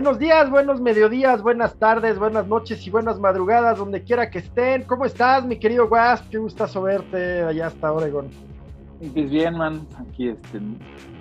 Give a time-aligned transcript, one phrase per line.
[0.00, 4.84] Buenos días, buenos mediodías, buenas tardes, buenas noches y buenas madrugadas, donde quiera que estén.
[4.84, 6.22] ¿Cómo estás, mi querido Guas?
[6.30, 8.26] Qué gustazo verte allá hasta Oregon.
[9.12, 10.58] Pues bien, man, aquí este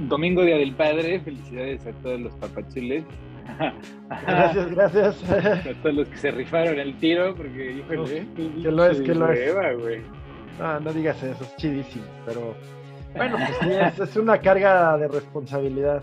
[0.08, 3.04] domingo Día del Padre, felicidades a todos los papachules.
[4.26, 5.24] Gracias, gracias.
[5.30, 9.30] A todos los que se rifaron el tiro, porque híjole, que lo es, que lo
[9.30, 9.78] es.
[9.78, 10.02] güey.
[10.58, 12.56] No, no digas eso, es chidísimo, pero
[13.14, 13.70] bueno, pues sí,
[14.02, 16.02] es, es una carga de responsabilidad.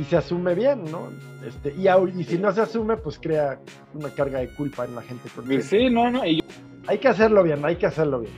[0.00, 1.10] Si se asume bien, ¿no?
[1.46, 1.86] Este, y,
[2.18, 3.58] y si no se asume, pues crea
[3.92, 5.24] una carga de culpa en la gente.
[5.24, 5.62] Pues consciente.
[5.66, 6.42] sí, no, no, y yo,
[6.86, 8.32] Hay que hacerlo bien, hay que hacerlo bien.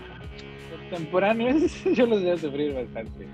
[0.91, 3.29] contemporáneos, yo los veo sufrir bastante.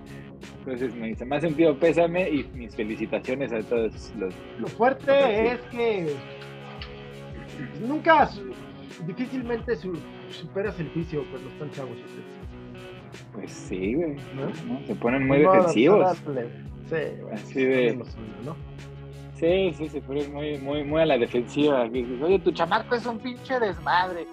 [0.58, 4.34] Entonces me dice, más sentido pésame y mis felicitaciones a todos los...
[4.58, 6.12] Lo fuerte es que
[7.80, 8.28] nunca,
[9.06, 9.98] difícilmente su-
[10.30, 11.96] superas el juicio cuando están chavos.
[13.32, 14.46] Pues sí, güey, ¿No?
[14.74, 14.86] ¿no?
[14.86, 16.22] Se ponen muy No, defensivos.
[16.26, 16.67] darle.
[16.88, 17.94] Sí, bueno, Así de-
[18.44, 18.56] ¿no?
[19.34, 21.82] Sí, sí, se ponen muy, muy, muy a la defensiva.
[21.82, 24.26] Oye, tu chamaco es un pinche desmadre.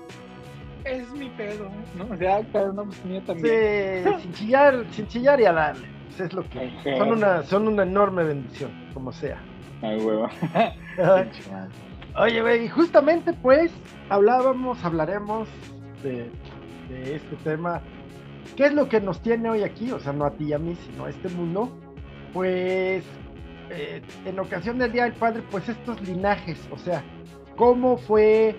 [0.83, 2.13] Es mi pedo, ¿no?
[2.13, 4.03] O sea, claro, no, pues también.
[4.03, 5.87] Sí, sin chillar, sin chillar y a darle.
[6.07, 6.97] Pues es lo que Ajá.
[6.97, 9.37] son una, son una enorme bendición, como sea.
[9.81, 10.27] Ay, huevo.
[12.17, 13.71] Oye, güey, y justamente pues
[14.09, 15.47] hablábamos, hablaremos
[16.01, 16.29] de,
[16.89, 17.81] de este tema.
[18.55, 19.91] ¿Qué es lo que nos tiene hoy aquí?
[19.91, 21.69] O sea, no a ti y a mí, sino a este mundo.
[22.35, 23.03] Pues
[23.69, 27.01] eh, en ocasión del Día del Padre, pues estos linajes, o sea,
[27.55, 28.57] cómo fue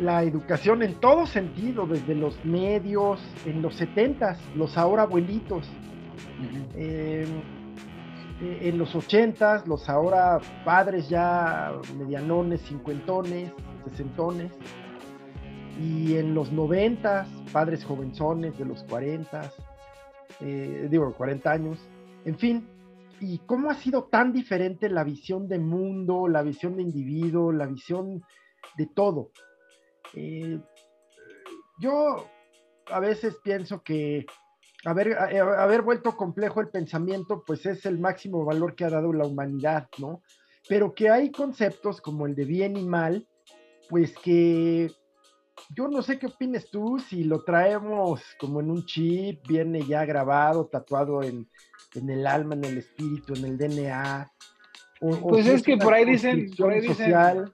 [0.00, 5.70] la educación en todo sentido, desde los medios, en los setentas, los ahora abuelitos,
[6.74, 7.24] eh,
[8.42, 13.52] eh, en los ochentas, los ahora padres ya medianones, cincuentones,
[13.84, 14.50] sesentones,
[15.80, 19.54] y en los noventas, padres jovenzones de los cuarentas,
[20.40, 21.78] eh, digo, 40 años,
[22.24, 22.73] en fin,
[23.20, 27.66] y cómo ha sido tan diferente la visión de mundo, la visión de individuo, la
[27.66, 28.22] visión
[28.76, 29.30] de todo.
[30.14, 30.60] Eh,
[31.80, 32.26] yo
[32.86, 34.26] a veces pienso que
[34.84, 39.12] haber, a- haber vuelto complejo el pensamiento, pues es el máximo valor que ha dado
[39.12, 40.22] la humanidad, ¿no?
[40.68, 43.26] Pero que hay conceptos como el de bien y mal,
[43.88, 44.90] pues que
[45.74, 50.04] yo no sé qué opines tú, si lo traemos como en un chip, viene ya
[50.04, 51.48] grabado, tatuado en,
[51.94, 54.30] en el alma, en el espíritu, en el DNA.
[55.00, 57.52] o- Pues es que por ahí dicen- por ahí dicen- social.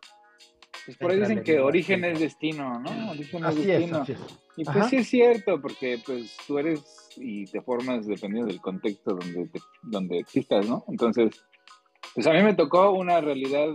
[0.86, 3.10] Pues por ahí dicen que origen es destino, ¿no?
[3.10, 3.98] Origen es Así es, destino.
[3.98, 4.14] así.
[4.56, 4.88] Y pues Ajá.
[4.88, 9.60] sí es cierto, porque pues tú eres y te formas dependiendo del contexto donde, te-
[9.82, 10.84] donde existas, ¿no?
[10.88, 11.30] Entonces,
[12.14, 13.68] pues a mí me tocó una realidad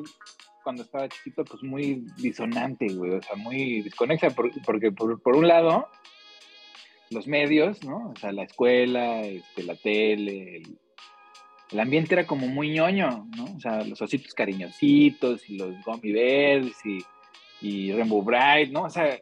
[0.63, 5.35] cuando estaba chiquito, pues muy disonante, güey, o sea, muy desconexa, por- porque por, por
[5.35, 5.87] un lado,
[7.11, 8.11] los medios, ¿no?
[8.15, 10.77] O sea, la escuela, este, la tele, el,
[11.71, 13.45] el ambiente era como muy ñoño, ¿no?
[13.55, 16.99] O sea, los ositos cariñositos y los gummy bears y,
[17.61, 18.83] y Rainbow Bright, ¿no?
[18.83, 19.19] O sea,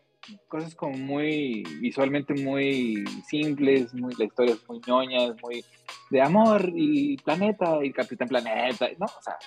[0.48, 5.64] cosas como muy visualmente muy simples, muy la historia es muy ñoñas, muy
[6.10, 9.06] de amor y planeta y Capitán Planeta, ¿no?
[9.06, 9.38] O sea,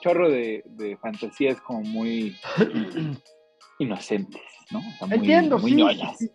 [0.00, 2.36] chorro de, de fantasías como muy
[3.78, 4.78] inocentes, ¿no?
[4.78, 6.18] O sea, muy, Entiendo, muy sí, ñoñas.
[6.18, 6.32] sí, sí.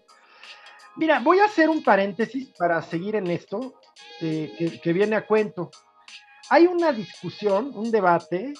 [0.99, 3.75] Mira, voy a hacer un paréntesis para seguir en esto
[4.19, 5.71] eh, que, que viene a cuento.
[6.49, 8.53] Hay una discusión, un debate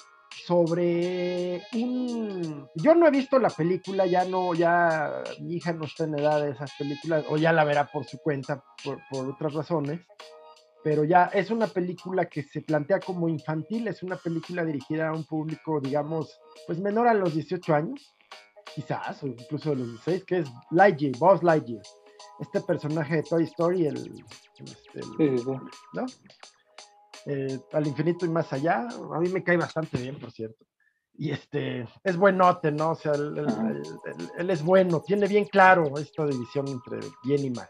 [0.46, 2.66] sobre un...
[2.76, 6.42] Yo no he visto la película, ya no, ya mi hija no está en edad
[6.42, 10.00] de esas películas, o ya la verá por su cuenta, por, por otras razones,
[10.82, 15.12] pero ya es una película que se plantea como infantil, es una película dirigida a
[15.12, 18.14] un público, digamos, pues menor a los 18 años,
[18.74, 21.82] quizás, o incluso de los 16, que es Lightyear, Buzz Lightyear.
[22.38, 25.50] Este personaje de Toy Story, el, este, el- Sí, sí, sí.
[25.94, 26.06] ¿no?
[27.26, 30.64] Eh, al infinito y más allá, a mí me cae bastante bien, por cierto.
[31.18, 32.92] Y este, es buenote, ¿no?
[32.92, 33.68] O sea, él, él- Ajá.
[33.70, 37.68] él- él- él es bueno, tiene bien claro esta división entre bien y mal.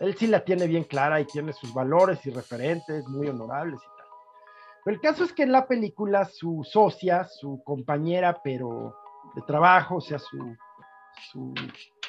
[0.00, 3.86] Él sí la tiene bien clara y tiene sus valores y referentes muy honorables y
[3.86, 4.06] tal.
[4.84, 8.94] Pero el caso es que en la película su socia, su compañera, pero
[9.34, 10.54] de trabajo, o sea, su,
[11.30, 11.54] su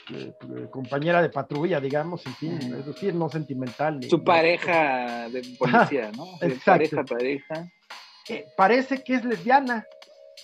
[0.09, 4.01] eh, eh, compañera de patrulla, digamos, en fin, es decir, no sentimental.
[4.09, 6.25] Su pareja de policía, ¿no?
[6.39, 6.95] De exacto.
[6.97, 7.71] pareja, pareja.
[8.29, 9.85] eh, parece que es lesbiana.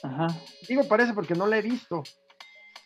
[0.03, 0.27] Ajá.
[0.67, 2.03] Digo parece porque no la he visto.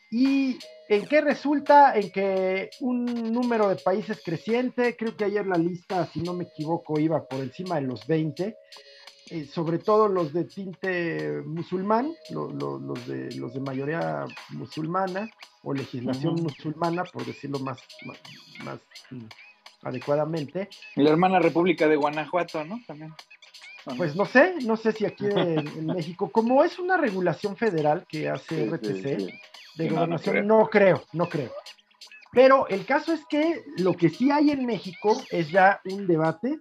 [0.09, 0.57] ¿Y
[0.89, 1.95] en qué resulta?
[1.95, 6.43] En que un número de países creciente, creo que ayer la lista, si no me
[6.45, 8.55] equivoco, iba por encima de los 20,
[9.31, 15.29] eh, sobre todo los de tinte musulmán, lo- lo- los, de, los de mayoría musulmana
[15.63, 18.19] o legislación musulmana, por decirlo más, más,
[18.65, 18.79] más,
[19.09, 19.25] mm,
[19.83, 20.67] adecuadamente.
[20.97, 22.81] Y la hermana República de Guanajuato, ¿no?
[22.85, 23.13] También.
[23.97, 28.27] pues no sé, no sé si aquí en, México, como es una regulación federal que
[28.27, 29.33] hace RTC
[29.75, 31.51] de gobernación, no, creo, no creo.
[32.33, 36.59] Pero el caso es que lo que sí hay en México es ya un debate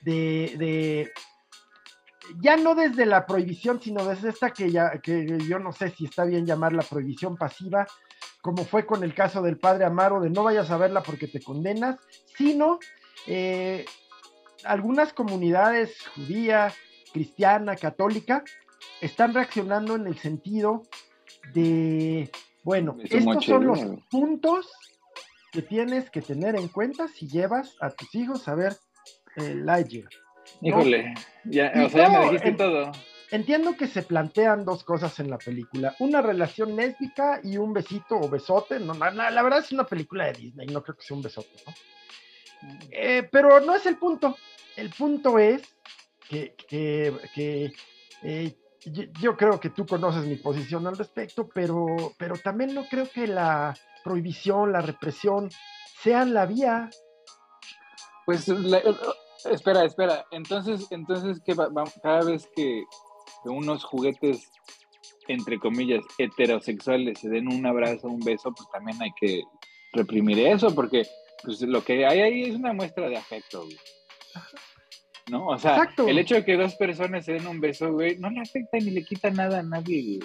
[0.00, 0.54] de,
[2.40, 6.04] ya no desde la prohibición, sino desde esta que ya, que yo no sé si
[6.04, 7.86] está bien llamar la prohibición pasiva,
[8.40, 11.42] como fue con el caso del padre Amaro, de no vayas a verla porque te
[11.42, 11.96] condenas,
[12.36, 12.78] sino
[13.26, 13.84] eh,
[14.64, 16.72] algunas comunidades judía,
[17.12, 18.44] cristiana, católica,
[19.00, 20.82] están reaccionando en el sentido
[21.52, 22.30] de,
[22.62, 23.80] bueno, estos son los
[24.10, 24.70] puntos
[25.52, 28.76] que tienes que tener en cuenta si llevas a tus hijos a ver
[29.36, 30.08] el Lightyear.
[30.62, 31.14] Híjole,
[31.44, 32.92] ya, o sea, ya me dijiste todo.
[33.30, 38.16] Entiendo que se plantean dos cosas en la película, una relación lésbica y un besito
[38.16, 38.80] o besote.
[38.80, 41.72] No, la, verdad es una película de Disney, no creo que sea un besote, ¿no?
[42.90, 44.36] Eh, pero no es el punto.
[44.76, 45.62] El punto es
[46.28, 47.72] que,
[48.22, 48.56] eh,
[49.20, 51.86] yo, creo que tú conoces mi posición al respecto, pero,
[52.18, 55.50] pero también no creo que la prohibición, la represión
[56.02, 56.90] sean la vía.
[58.26, 58.54] Pues eh,
[59.46, 60.26] espera, espera.
[60.30, 61.54] Entonces, entonces que
[62.02, 62.84] cada vez que,
[63.44, 64.50] unos juguetes
[65.28, 69.42] entre comillas heterosexuales se den un abrazo, un beso, pues también hay que
[69.92, 71.06] reprimir eso, porque
[71.42, 73.64] pues lo que hay ahí es una muestra de afecto,
[75.30, 75.46] ¿No?
[75.46, 78.40] O sea, el hecho de que dos personas se den un beso, güey, no le
[78.40, 80.18] afecta ni le quita nada a nadie,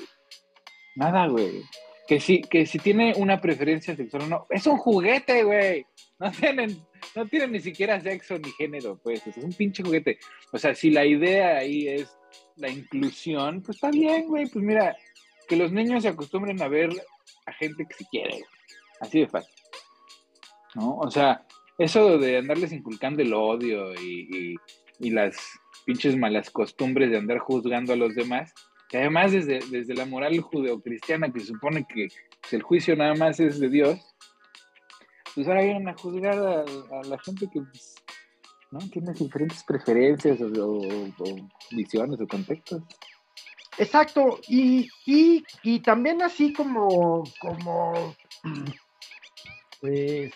[0.95, 1.61] Nada, güey.
[2.07, 5.85] Que si, que si tiene una preferencia sexual o no, es un juguete, güey.
[6.18, 6.81] No tienen,
[7.15, 10.19] no tienen ni siquiera sexo ni género, pues, es un pinche juguete.
[10.51, 12.17] O sea, si la idea ahí es
[12.57, 14.47] la inclusión, pues está bien, güey.
[14.47, 14.95] Pues mira,
[15.47, 16.89] que los niños se acostumbren a ver
[17.45, 18.44] a gente que se quiere.
[19.00, 19.53] Así de fácil.
[20.75, 20.97] ¿no?
[20.97, 21.45] O sea,
[21.77, 24.56] eso de andarles inculcando el odio y,
[25.00, 25.38] las
[25.85, 28.53] pinches malas costumbres de andar juzgando a los demás,
[28.89, 32.07] que además desde, desde la moral judeocristiana que supone que
[32.51, 34.14] el juicio nada más es de Dios,
[35.35, 37.95] pues ahora vienen a juzgar a, la gente que pues,
[38.71, 38.79] ¿no?
[38.89, 40.81] tiene diferentes preferencias o,
[41.71, 42.81] visiones o contextos.
[43.77, 48.15] Exacto, y, y, también así como, como
[49.81, 50.31] pues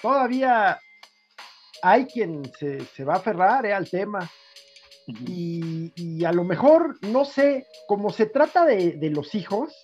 [0.00, 0.78] todavía
[1.82, 4.30] hay quien se, va a aferrar eh, al tema.
[5.06, 9.74] y, a lo mejor, no sé, como se trata de, los hijos,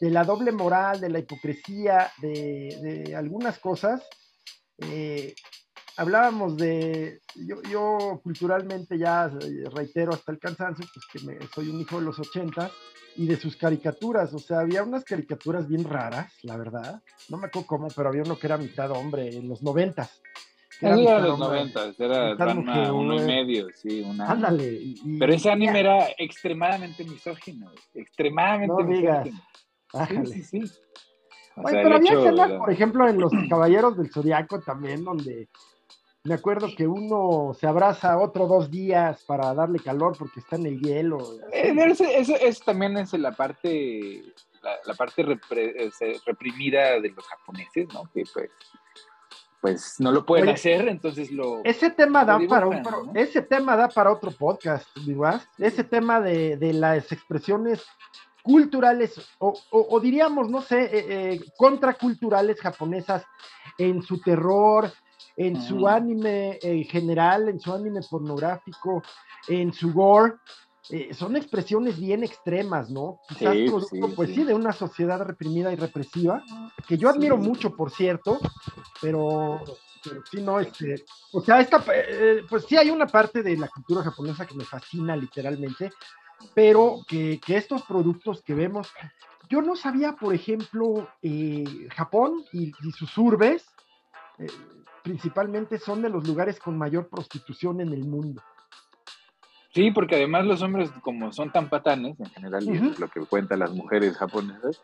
[0.00, 4.02] de la doble moral, de la hipocresía, de, algunas cosas,
[4.78, 5.34] eh,
[5.96, 7.20] hablábamos de,
[7.70, 9.30] yo, culturalmente ya
[9.74, 12.70] reitero hasta el cansancio, pues que soy un hijo de los ochentas,
[13.16, 14.32] y de sus caricaturas.
[14.34, 17.02] O sea, había unas caricaturas bien raras, la verdad.
[17.28, 20.20] No me acuerdo cómo, pero había uno que era mitad hombre en los noventas.
[20.80, 22.36] Era de los noventas, era
[22.92, 24.30] uno y medio, sí, una.
[24.30, 24.94] Ándale.
[25.18, 29.40] pero ese anime era extremadamente misógino, extremadamente no misógino.
[30.06, 30.72] Sí, sí, sí.
[31.64, 35.48] pero había escenas, por ejemplo, en Los Caballeros del Zodiaco también, donde
[36.26, 40.56] me acuerdo que uno se abraza a otro dos días para darle calor porque está
[40.56, 41.18] en el hielo.
[41.52, 41.74] Eh,
[42.40, 44.24] eso, también es la parte,
[44.84, 45.22] la, parte
[46.26, 48.10] reprimida de los japoneses, ¿no?
[48.12, 48.50] Que pues,
[49.60, 51.62] pues no lo pueden hacer, entonces lo.
[51.64, 52.66] Ese tema da para
[53.14, 55.42] ese tema da para otro podcast, ¿verdad?
[55.58, 57.86] Ese tema de, las expresiones
[58.46, 63.24] culturales o, diríamos, no sé, eh, eh, contraculturales japonesas
[63.76, 64.92] en su terror,
[65.36, 69.02] en su anime en general, en su anime pornográfico,
[69.48, 70.34] en su gore.
[70.88, 73.18] Eh, son expresiones bien extremas, ¿no?
[73.28, 76.44] Quizás producto, pues sí, de una sociedad reprimida y represiva,
[76.86, 78.38] que yo admiro mucho, por cierto,
[79.02, 79.60] pero,
[80.04, 83.66] pero sí, no, este, o sea, esta, eh, pues sí hay una parte de la
[83.66, 85.90] cultura japonesa que me fascina literalmente,
[86.54, 88.88] pero que, estos productos que vemos,
[89.48, 91.64] yo no sabía, por ejemplo, eh,
[91.94, 93.66] Japón y, sus urbes,
[95.02, 98.42] principalmente son de los lugares con mayor prostitución en el mundo.
[99.72, 103.20] Sí, porque además los hombres, como son tan patanes, en general, y es lo que
[103.20, 104.80] cuentan las mujeres japonesas,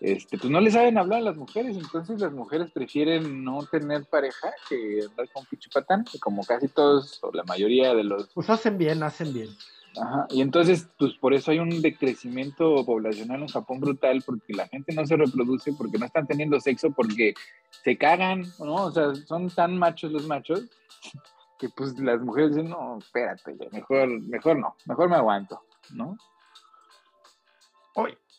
[0.00, 4.06] este, pues no les saben hablar a las mujeres, entonces las mujeres prefieren no tener
[4.06, 8.28] pareja que andar con patán, que como casi todos, o la mayoría de los...
[8.32, 9.50] Pues hacen bien, hacen bien.
[9.96, 10.26] Ajá.
[10.30, 14.94] Y entonces, pues por eso hay un decrecimiento poblacional en Japón brutal, porque la gente
[14.94, 17.34] no se reproduce, porque no están teniendo sexo, porque
[17.82, 18.74] se cagan, ¿no?
[18.74, 20.64] O sea, son tan machos los machos
[21.58, 26.16] que pues las mujeres dicen, no, espérate, mejor, mejor no, mejor me aguanto, ¿no?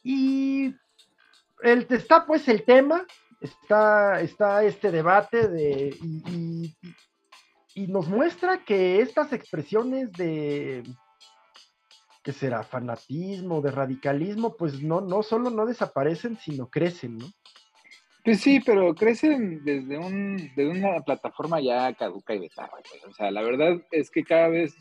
[0.03, 0.73] y
[1.61, 3.05] el, está pues el tema,
[3.39, 6.75] está, está este debate de, y,
[7.75, 10.81] y nos muestra que estas expresiones de,
[12.23, 12.63] ¿qué será?
[12.63, 17.25] Fanatismo, de radicalismo, pues no, no solo no desaparecen, sino crecen, ¿no?
[18.23, 22.83] Pues sí, pero crecen desde, un, desde una plataforma ya caduca y de tarde.
[23.07, 24.75] O sea, la verdad es que cada vez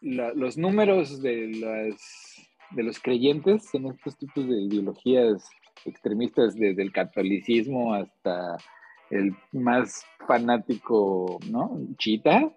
[0.00, 5.48] los números de, las, de los creyentes en estos tipos de ideologías
[5.84, 8.56] extremistas, desde el catolicismo hasta
[9.10, 11.78] el más fanático, ¿no?
[11.98, 12.52] Chita,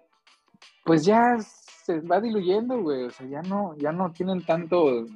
[0.84, 1.38] pues ya
[2.00, 3.04] se va diluyendo, güey.
[3.04, 5.06] O sea, ya no, ya no tienen tanto,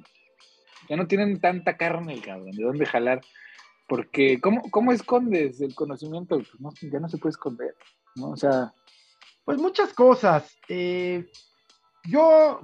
[0.88, 3.20] ya no tienen tanta carne, cabrón, de dónde jalar.
[3.86, 6.40] Porque, ¿cómo, cómo escondes el conocimiento?
[6.60, 7.74] Pues ya no se puede esconder,
[8.16, 8.30] ¿no?
[8.30, 8.72] O sea.
[9.44, 10.56] Pues muchas cosas.
[10.68, 11.26] Eh,
[12.04, 12.60] yo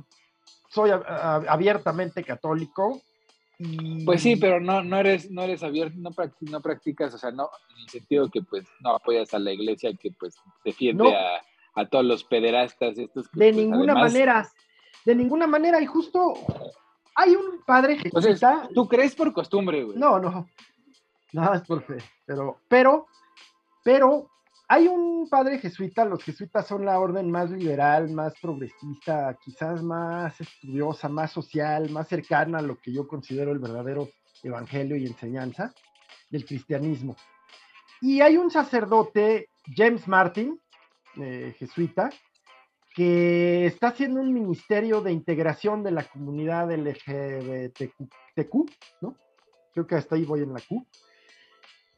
[0.69, 3.03] soy abiertamente católico.
[3.59, 4.05] Y...
[4.07, 7.51] Pues sí, pero no, no eres, no eres abierto, no, no practicas, o sea, no,
[7.75, 11.43] en el sentido que pues no apoyas a la iglesia que pues defiende a,
[11.75, 13.25] a, todos los pederastas estos.
[13.25, 14.49] de pues, ninguna manera,
[15.05, 16.35] de ninguna manera, y justo
[17.15, 18.11] hay un padre que
[18.75, 19.99] tú crees por costumbre, güey.
[19.99, 20.49] No, no,
[21.33, 23.07] nada es por fe, pero, pero,
[23.85, 24.31] pero
[24.73, 30.41] hay un padre jesuita, los jesuitas son la orden más liberal, más progresista, quizás más
[30.41, 34.09] estudiosa, más social, más cercana a lo que yo considero el verdadero
[34.45, 35.75] evangelio y enseñanza
[36.31, 37.17] del cristianismo.
[38.01, 40.61] Y hay un sacerdote, James Martin,
[41.17, 42.11] eh, jesuita,
[42.95, 48.55] que está haciendo un ministerio de integración de la comunidad LGBTQ,
[49.01, 49.17] ¿no?
[49.73, 50.85] Creo que hasta ahí voy en la Q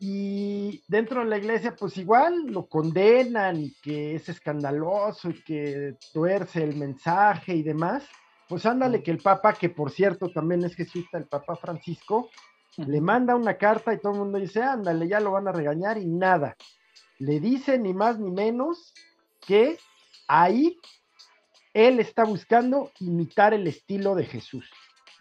[0.04, 5.94] y dentro de la iglesia, pues igual lo condenan y que es escandaloso y que
[6.12, 8.02] tuerce el mensaje y demás.
[8.48, 12.30] Pues ándale que el Papa, que por cierto también es jesuita, el Papa Francisco,
[12.78, 15.96] le manda una carta y todo el mundo dice, ándale, ya lo van a regañar
[15.98, 16.56] y nada.
[17.22, 18.92] Le dice ni más ni menos
[19.46, 19.78] que
[20.26, 20.76] ahí
[21.72, 24.68] él está buscando imitar el estilo de Jesús.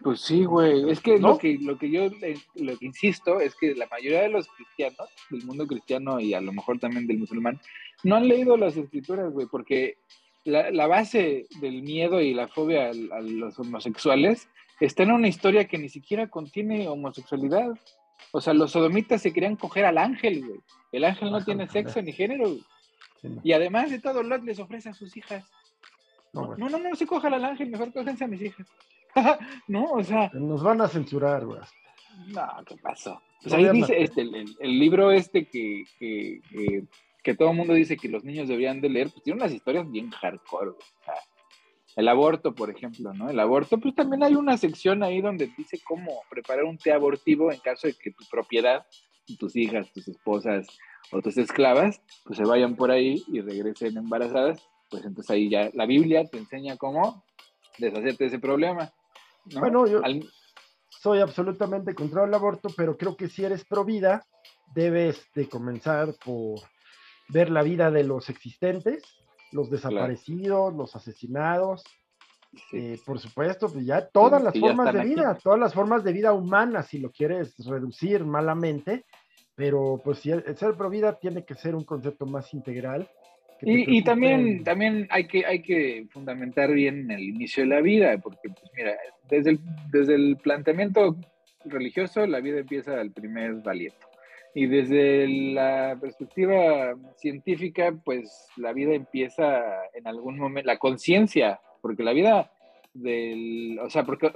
[0.03, 0.89] Pues sí, güey.
[0.89, 2.10] Es que lo que lo que yo
[2.55, 6.41] lo que insisto es que la mayoría de los cristianos, del mundo cristiano y a
[6.41, 7.62] lo mejor también del musulmán,
[8.03, 9.98] no han leído las escrituras, güey, porque
[10.43, 15.77] la, base del miedo y la fobia a, los homosexuales está en una historia que
[15.77, 17.70] ni siquiera contiene homosexualidad.
[18.32, 20.60] O sea, los sodomitas se querían coger al ángel, güey.
[20.92, 22.56] El ángel no tiene sexo ni género,
[23.44, 25.46] Y además de todo, Lot les ofrece a sus hijas.
[26.34, 28.68] No, no, no, se coja al ángel, mejor cógense a mis hijas.
[29.68, 30.30] no, o sea.
[30.34, 31.60] Nos van a censurar, güey.
[32.28, 33.22] No, ¿qué pasó?
[33.42, 38.24] Pues ahí dice este, el, libro este que, que, todo el mundo dice que los
[38.24, 40.72] niños deberían de leer, pues tiene unas historias bien hardcore,
[41.95, 43.29] el aborto, por ejemplo, ¿no?
[43.29, 47.51] El aborto, pues también hay una sección ahí donde dice cómo preparar un té abortivo
[47.51, 48.86] en caso de que tu propiedad,
[49.39, 50.67] tus hijas, tus esposas
[51.12, 55.69] o tus esclavas, pues se vayan por ahí y regresen embarazadas, pues entonces ahí ya
[55.74, 57.24] la Biblia te enseña cómo
[57.77, 58.91] deshacerte de ese problema.
[59.45, 60.01] Bueno, yo
[60.89, 64.25] soy absolutamente contra el aborto, pero creo que si eres pro vida,
[64.74, 66.60] debes de comenzar por
[67.29, 69.03] ver la vida de los existentes,
[69.51, 71.84] los desaparecidos, los asesinados,
[72.74, 76.34] eh, por supuesto, pues ya todas las formas de vida, todas las formas de vida
[76.34, 79.05] humanas, si lo quieres reducir malamente,
[79.55, 83.10] pero pues si ser pro vida tiene que ser un concepto más integral
[83.63, 88.50] y, también, también hay, que, hay que fundamentar bien el inicio de la vida, porque,
[88.50, 88.96] pues mira,
[89.29, 89.60] desde el,
[89.91, 91.15] desde el planteamiento
[91.65, 94.08] religioso, la vida empieza al primer valiento.
[94.53, 102.03] Y desde la perspectiva científica, pues la vida empieza en algún momento, la conciencia, porque
[102.03, 102.51] la vida
[102.93, 104.29] del, o sea, porque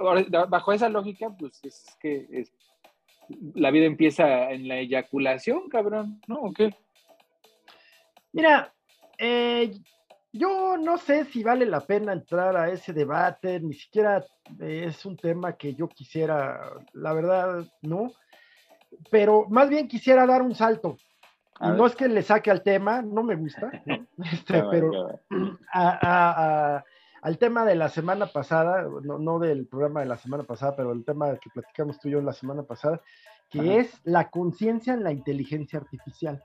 [0.48, 2.52] bajo esa lógica, pues es que es,
[3.54, 6.36] la vida empieza en la eyaculación, cabrón, ¿no?
[6.36, 6.74] ¿O qué?
[8.32, 8.72] Mira,
[9.18, 9.70] eh,
[10.32, 14.24] yo no sé si vale la pena entrar a ese debate, ni siquiera
[14.60, 16.60] es un tema que yo quisiera,
[16.92, 18.12] la verdad, ¿no?
[19.10, 20.96] Pero más bien quisiera dar un salto.
[21.60, 23.70] y no es que le saque al tema, no me gusta,
[24.32, 25.20] este, pero
[27.22, 31.04] al tema de la semana pasada, no, del programa de la semana pasada, pero el
[31.04, 33.00] tema que platicamos tú y yo la semana pasada,
[33.50, 36.42] que es la conciencia en la inteligencia artificial.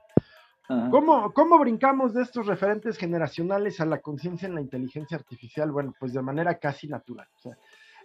[0.90, 5.70] ¿Cómo, brincamos de estos referentes generacionales a la conciencia en la inteligencia artificial?
[5.70, 7.28] Bueno, pues de manera casi natural.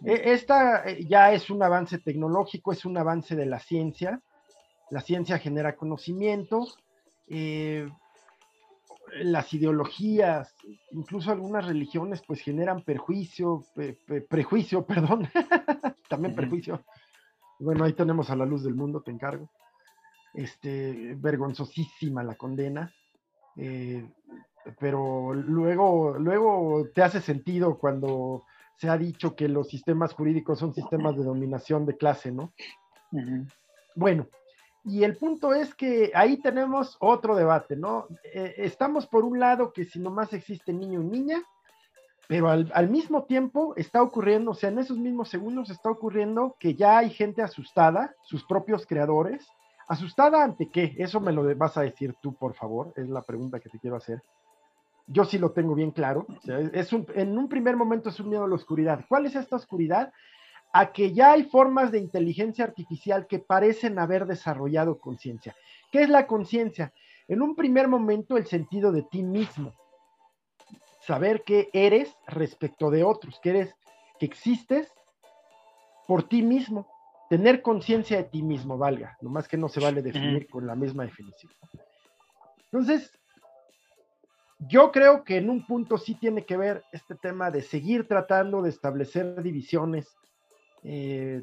[0.04, 4.20] E, esta eh, ya es un avance tecnológico, es un avance de la ciencia.
[4.90, 6.66] La ciencia genera conocimiento.
[7.28, 7.88] Eh,
[9.20, 10.54] las ideologías,
[10.92, 13.64] incluso algunas religiones, pues generan perjuicio,
[14.28, 15.28] prejuicio, perdón,
[16.08, 16.82] también perjuicio.
[17.58, 19.48] Bueno, ahí tenemos a la luz del mundo, te encargo
[20.34, 22.92] este, vergonzosísima la condena.
[23.56, 24.08] Eh,
[24.78, 28.44] pero luego, luego te hace sentido cuando
[28.76, 32.52] se ha dicho que los sistemas jurídicos son sistemas de dominación de clase, ¿no?
[33.96, 34.28] Bueno,
[34.88, 38.06] y el punto es que ahí tenemos otro debate, ¿no?
[38.24, 41.42] Eh, estamos por un lado que si nomás existe niño y niña,
[42.26, 46.74] pero al, mismo tiempo está ocurriendo, o sea, en esos mismos segundos está ocurriendo que
[46.74, 49.46] ya hay gente asustada, sus propios creadores,
[49.88, 53.60] asustada ante qué, eso me lo vas a decir tú, por favor, es la pregunta
[53.60, 54.22] que te quiero hacer.
[55.06, 56.26] Yo sí lo tengo bien claro,
[56.72, 59.04] es un, en un primer momento es un miedo a la oscuridad.
[59.08, 60.12] ¿Cuál es esta oscuridad?
[60.78, 65.56] A que ya hay formas de inteligencia artificial que parecen haber desarrollado conciencia.
[65.90, 66.92] ¿Qué es la conciencia?
[67.26, 69.74] En un primer momento el sentido de ti mismo.
[71.00, 73.74] Saber que eres respecto de otros, que eres,
[74.20, 74.94] que existes
[76.06, 76.86] por ti mismo.
[77.28, 79.18] Tener conciencia de ti mismo, valga.
[79.20, 81.52] Lo más que no se vale definir con la misma definición.
[82.70, 83.18] Entonces,
[84.60, 88.62] yo creo que en un punto sí tiene que ver este tema de seguir tratando
[88.62, 90.16] de establecer divisiones
[90.84, 91.42] eh,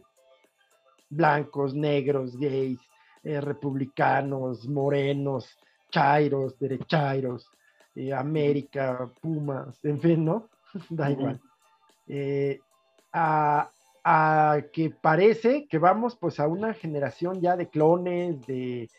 [1.09, 2.79] blancos, negros, gays,
[3.23, 5.57] eh, republicanos, morenos,
[5.89, 7.49] chairos, derechairos,
[7.95, 10.49] eh, América, Pumas, en fin, ¿no?
[10.89, 11.41] da igual.
[13.13, 13.71] A,
[14.03, 18.89] a, que parece que vamos pues a una generación ya de clones, de,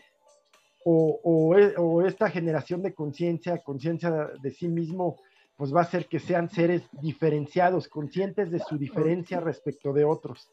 [0.85, 5.17] o, o esta generación de conciencia, conciencia de sí mismo
[5.57, 10.51] pues va a ser que sean seres diferenciados, conscientes de su diferencia respecto de otros.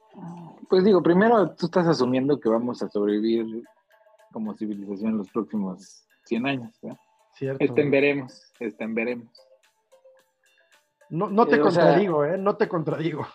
[0.69, 3.63] Pues digo, primero tú estás asumiendo que vamos a sobrevivir
[4.31, 6.99] como civilización en los próximos 100 años, ¿verdad?
[7.33, 7.63] Cierto.
[7.63, 9.29] Estén veremos, estén veremos.
[11.09, 12.37] No, no te eh, contradigo, ¿eh?
[12.37, 13.27] No te contradigo.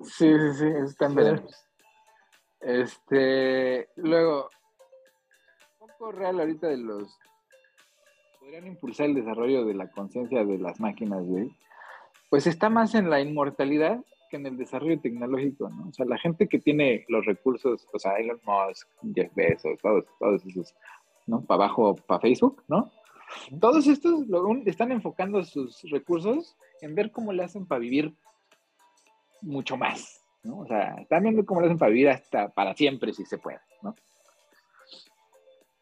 [0.00, 1.68] Sí, sí, sí, estén veremos.
[2.60, 4.50] Este, luego,
[5.80, 7.18] un poco real ahorita de los
[8.48, 11.22] podrían impulsar el desarrollo de la conciencia de las máquinas,
[12.30, 15.90] pues está más en la inmortalidad que en el desarrollo tecnológico, ¿no?
[15.90, 20.06] O sea, la gente que tiene los recursos, o sea, Elon Musk, Jeff Bezos, todos,
[20.18, 20.74] todos esos,
[21.26, 21.42] ¿no?
[21.42, 22.90] Para abajo, para Facebook, ¿no?
[23.60, 24.24] Todos estos
[24.64, 28.14] están enfocando sus recursos en ver cómo le hacen para vivir
[29.42, 30.60] mucho más, ¿no?
[30.60, 33.60] O sea, están viendo cómo le hacen para vivir hasta para siempre, si se puede,
[33.82, 33.94] ¿no?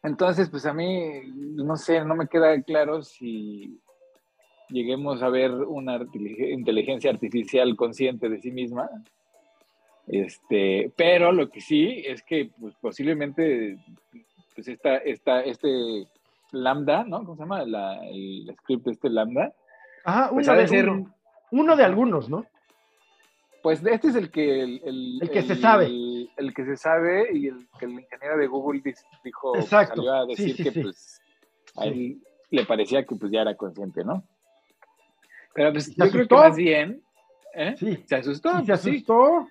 [0.06, 3.80] Entonces, pues a mí, no sé, no me queda claro si
[4.68, 6.00] lleguemos a ver una
[6.38, 8.88] inteligencia artificial consciente de sí misma.
[10.06, 13.78] Este, pero lo que sí es que pues, posiblemente
[14.54, 16.06] pues esta, esta, este
[16.52, 17.24] lambda, ¿no?
[17.24, 17.64] ¿Cómo se llama?
[18.04, 19.52] el script este lambda.
[20.04, 20.88] Ajá, pues uno, de, ser,
[21.50, 22.46] uno de algunos, ¿no?
[23.60, 24.62] Pues este es el que...
[24.62, 25.90] El, el, que se sabe.
[26.36, 28.82] El, que se sabe y el que el ingeniero de Google
[29.24, 31.20] dijo, salió a decir que pues
[31.76, 32.20] a él
[32.50, 34.22] le parecía que pues ya era consciente, ¿no?
[35.54, 37.02] Pero pues yo creo que más bien...
[37.54, 37.74] ¿eh?
[38.06, 38.50] Se asustó.
[38.50, 39.48] se pues, asustó.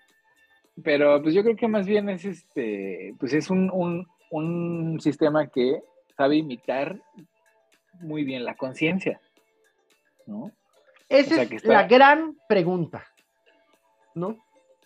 [0.83, 5.47] Pero pues yo creo que más bien es este, pues es un, un, un sistema
[5.47, 5.81] que
[6.15, 6.99] sabe imitar
[8.01, 9.19] muy bien la conciencia,
[10.27, 10.51] ¿no?
[11.07, 13.05] Esa es la gran pregunta.
[14.15, 14.37] ¿no?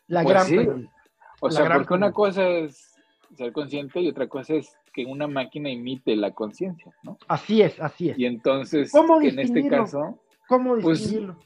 [0.08, 0.90] La pues gran
[1.40, 2.96] O sea, porque una cosa es
[3.36, 7.18] ser consciente y otra cosa es que una máquina imite la conciencia, ¿no?
[7.28, 8.18] Así es, así es.
[8.18, 10.20] Y entonces, en este caso...
[10.48, 11.38] ¿Cómo pues, distinguirlo?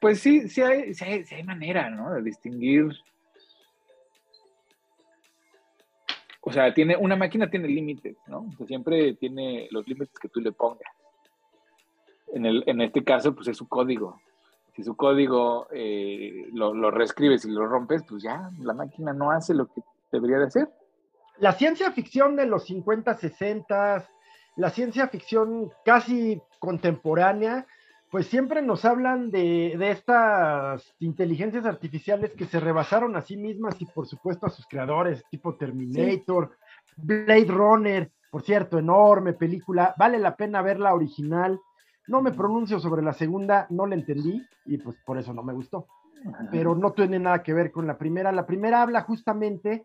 [0.00, 2.12] Pues, sí, sí hay, sí hay, manera, ¿no?
[2.12, 2.88] De distinguir...
[6.40, 8.48] O sea, tiene, una máquina tiene límites, ¿no?
[8.66, 10.90] siempre tiene los límites que tú le pongas.
[12.32, 14.18] En, el, en este caso, pues es su código,
[14.78, 19.32] si su código eh, lo, lo, reescribes y lo rompes, pues ya la máquina no
[19.32, 20.68] hace lo que debería de hacer.
[21.38, 24.08] La ciencia ficción de los 50, 60,
[24.54, 27.66] la ciencia ficción casi contemporánea,
[28.08, 33.82] pues siempre nos hablan de, de, estas inteligencias artificiales que se rebasaron a sí mismas
[33.82, 36.52] y por supuesto a sus creadores, tipo Terminator,
[36.96, 41.60] Blade Runner, por cierto, enorme película, vale la pena ver la original.
[42.08, 45.52] No me pronuncio sobre la segunda, no la entendí y pues por eso no me
[45.52, 45.86] gustó.
[46.50, 48.32] Pero no tiene nada que ver con la primera.
[48.32, 49.84] La primera habla justamente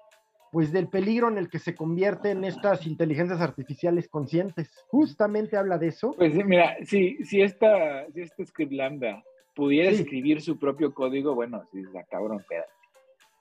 [0.51, 4.71] pues del peligro en el que se convierten estas inteligencias artificiales conscientes.
[4.87, 6.13] Justamente habla de eso.
[6.15, 9.23] Pues mira, si, si, esta, si script lambda
[9.55, 12.71] pudiera escribir su propio código, bueno, sí, la cabrón, espérate,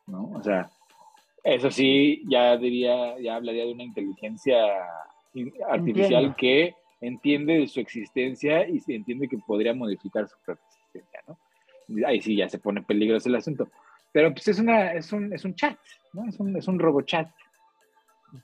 [0.06, 0.30] ¿no?
[0.34, 0.70] O sea,
[1.44, 4.56] eso sí, ya diría, ya hablaría de una inteligencia
[5.68, 11.20] artificial que entiende de su existencia y se entiende que podría modificar su propia existencia,
[11.26, 11.36] ¿no?
[12.06, 13.68] Ahí sí ya se pone peligroso el asunto.
[14.12, 15.76] Pero pues es, una, es, un, es un chat,
[16.12, 16.26] ¿no?
[16.28, 17.28] Es un, es un robochat.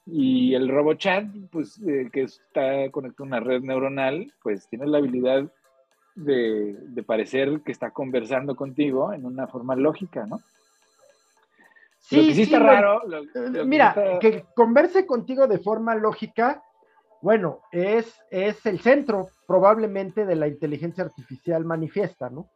[0.07, 4.99] Y el RoboChat, pues, eh, que está conectado a una red neuronal, pues tiene la
[4.99, 5.51] habilidad
[6.15, 10.41] de, de, parecer que está conversando contigo en una forma lógica, ¿no?
[12.01, 13.03] Sí, lo que sí, está raro.
[13.65, 16.63] mira, que converse contigo de forma lógica,
[17.21, 22.49] bueno, es, es el centro probablemente de la inteligencia artificial manifiesta, ¿no?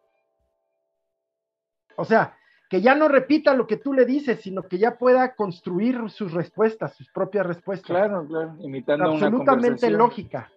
[1.96, 2.36] O sea,
[2.72, 6.32] que ya no repita lo que tú le dices, sino que ya pueda construir sus
[6.32, 7.86] respuestas, sus propias respuestas.
[7.86, 10.50] Claro, claro, imitando Absolutamente lógica.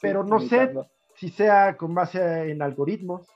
[0.00, 0.72] Pero no sé
[1.16, 3.28] si sea con base en algoritmos.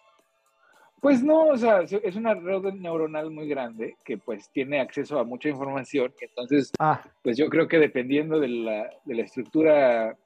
[1.02, 5.24] Pues no, o sea, es una red neuronal muy grande que pues tiene acceso a
[5.24, 6.14] mucha información.
[6.20, 7.02] Entonces, ah.
[7.24, 10.16] pues yo creo que dependiendo de la, de la estructura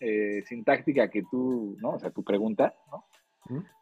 [0.00, 1.90] eh, sintáctica que tú, ¿no?
[1.90, 3.04] O sea, tu pregunta, ¿no?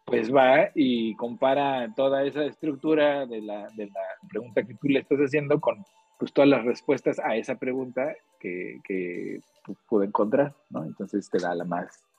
[0.05, 4.99] Pues va y compara toda esa estructura de la, de la pregunta que tú le
[4.99, 5.83] estás haciendo con
[6.19, 9.41] pues todas las respuestas a esa pregunta que, que
[9.89, 10.85] pudo encontrar, ¿no?
[10.85, 12.12] Entonces te da la más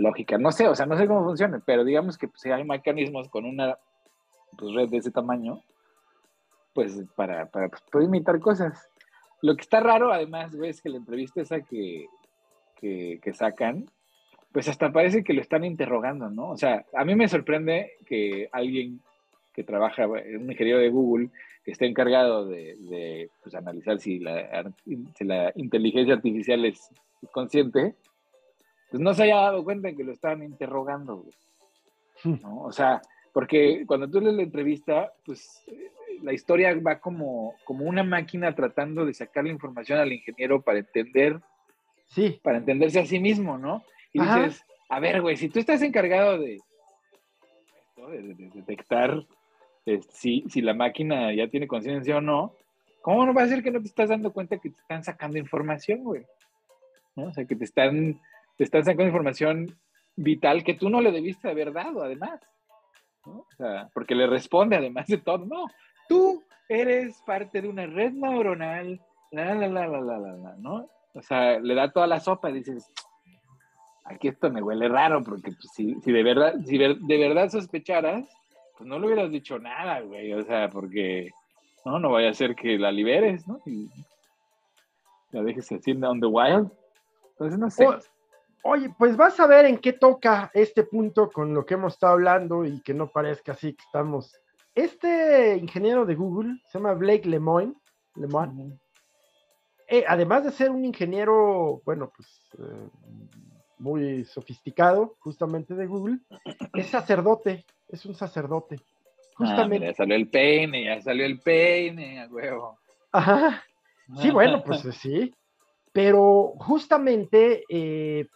[0.00, 0.38] lógica.
[0.38, 3.44] No sé, o sea, no sé cómo funciona, pero digamos que pues, hay mecanismos con
[3.44, 3.78] una
[4.58, 5.62] pues, red de ese tamaño,
[6.72, 8.88] pues para, para pues, poder imitar cosas.
[9.42, 12.06] Lo que está raro, además, es que la entrevista esa que,
[12.78, 13.86] que, sacan,
[14.52, 16.50] pues hasta parece que lo están interrogando, ¿no?
[16.50, 19.00] O sea, a mí me sorprende que alguien
[19.54, 21.30] que trabaja un ingeniero de Google,
[21.64, 24.72] que esté encargado de, de pues, analizar si la
[25.56, 26.88] inteligencia artificial es
[27.32, 27.94] consciente,
[28.90, 31.24] pues no se haya dado cuenta de que lo estaban interrogando,
[32.24, 32.34] hmm.
[32.42, 32.62] ¿no?
[32.62, 33.00] O sea,
[33.32, 35.90] porque cuando tú lees la entrevista, pues eh,
[36.22, 40.80] la historia va como, como una máquina tratando de sacar la información al ingeniero para
[40.80, 41.40] entender,
[42.08, 42.40] sí.
[42.42, 43.82] para entenderse a sí mismo, ¿no?
[44.12, 46.58] Y dices, a ver, güey, si tú estás encargado de,
[47.96, 49.24] de, detectar
[49.84, 52.54] este, si, si la máquina ya tiene conciencia o no,
[53.00, 55.38] ¿cómo no va a ser que no te estás dando cuenta que te están sacando
[55.38, 56.24] información, güey?
[57.16, 57.24] ¿No?
[57.24, 58.20] O sea, que te están
[58.60, 59.74] te están sacando información
[60.16, 62.38] vital que tú no le debiste haber dado, además.
[63.24, 65.46] O sea, porque le responde además de todo.
[65.46, 65.64] No,
[66.10, 70.90] tú eres parte de una red neuronal, la, la, la, la, la, la, ¿no?
[71.14, 72.92] O sea, le da toda la sopa y dices,
[74.04, 78.28] aquí esto me huele raro, porque pues, si, si, de verdad, si de verdad sospecharas,
[78.76, 80.34] pues no le hubieras dicho nada, güey.
[80.34, 81.30] O sea, porque
[81.86, 83.58] no, no vaya a ser que la liberes, ¿no?
[83.64, 83.88] Y
[85.30, 86.70] la dejes así on the wild.
[87.30, 87.88] Entonces, no sé.
[88.62, 92.12] Oye, pues vas a ver en qué toca este punto con lo que hemos estado
[92.12, 94.34] hablando y que no parezca así que estamos.
[94.74, 97.74] Este ingeniero de Google se llama Blake Lemoine.
[98.16, 98.78] Lemoine.
[99.88, 102.88] Eh, además de ser un ingeniero, bueno, pues eh,
[103.78, 106.18] muy sofisticado, justamente de Google,
[106.74, 108.76] es sacerdote, es un sacerdote.
[108.78, 109.86] Ah, justamente.
[109.86, 112.78] ya salió el peine, ya salió el peine, a huevo.
[113.10, 113.64] Ajá.
[114.20, 115.34] Sí, bueno, pues sí.
[115.92, 118.28] Pero justamente eh,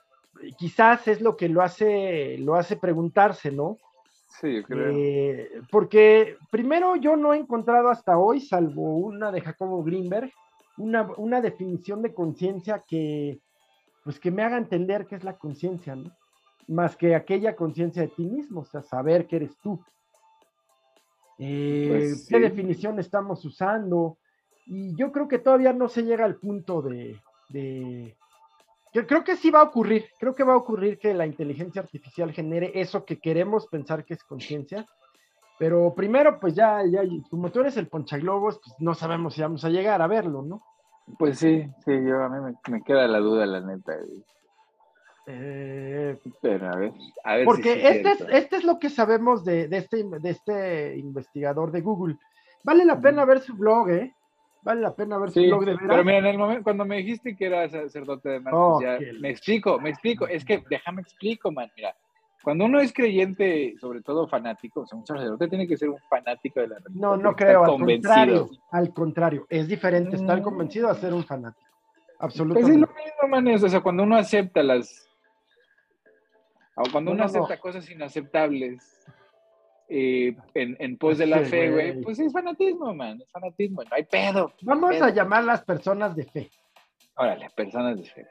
[0.56, 3.78] quizás es lo que lo hace, lo hace preguntarse, ¿no?
[4.40, 4.90] Sí, creo.
[4.96, 10.30] Eh, porque primero yo no he encontrado hasta hoy, salvo una de Jacobo Greenberg,
[10.76, 13.40] una, definición de conciencia que,
[14.02, 16.10] pues que me haga entender qué es la conciencia, ¿no?
[16.66, 19.80] Más que aquella conciencia de ti mismo, o sea, saber que eres tú.
[21.38, 24.18] Eh, pues ¿Qué definición estamos usando?
[24.66, 27.20] Y yo creo que todavía no se llega al punto de,
[29.06, 32.32] creo que sí va a ocurrir, creo que va a ocurrir que la inteligencia artificial
[32.32, 34.86] genere eso que queremos pensar que es conciencia,
[35.58, 39.64] pero primero pues ya, ya, como tú eres el ponchaglobos, pues no sabemos si vamos
[39.64, 40.62] a llegar a verlo, ¿no?
[41.18, 43.94] Pues sí, sí, yo a mí me, queda la duda, la neta.
[45.26, 46.92] Eh, pero a ver,
[47.44, 51.80] Porque este, es, este es lo que sabemos de, de, este, de este investigador de
[51.80, 52.16] Google.
[52.62, 54.14] Vale la pena ver su blog, ¿eh?
[54.64, 55.86] Vale la pena ver su blog de veras.
[55.88, 59.30] Pero mira, en el momento, cuando me dijiste que era sacerdote de oh, ya, me
[59.30, 60.26] explico, me explico.
[60.26, 61.70] Es que déjame explico, man.
[61.76, 61.94] Mira,
[62.42, 65.98] cuando uno es creyente, sobre todo fanático, o sea, un sacerdote tiene que ser un
[66.08, 67.00] fanático de la religión.
[67.00, 68.50] No, no creo, al contrario.
[68.70, 70.42] Al contrario, es diferente estar mm.
[70.42, 71.68] convencido a ser un fanático.
[72.18, 72.62] Absolutamente.
[72.62, 73.64] Pues es lo mismo, man.
[73.64, 75.08] O sea, cuando uno acepta las.
[76.76, 79.04] O cuando uno acepta cosas inaceptables
[79.88, 83.90] eh, en, en pos de la fe, güey, pues es fanatismo, man, es fanatismo, no
[83.92, 84.52] hay pedo.
[84.62, 86.50] Vamos a llamar las personas de fe.
[87.16, 88.26] Órale, personas de fe.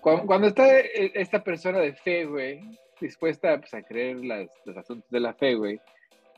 [0.00, 2.60] Cuando, está e, esta persona de fe, güey,
[3.00, 5.80] dispuesta pues, a creer las, los asuntos de la fe, güey,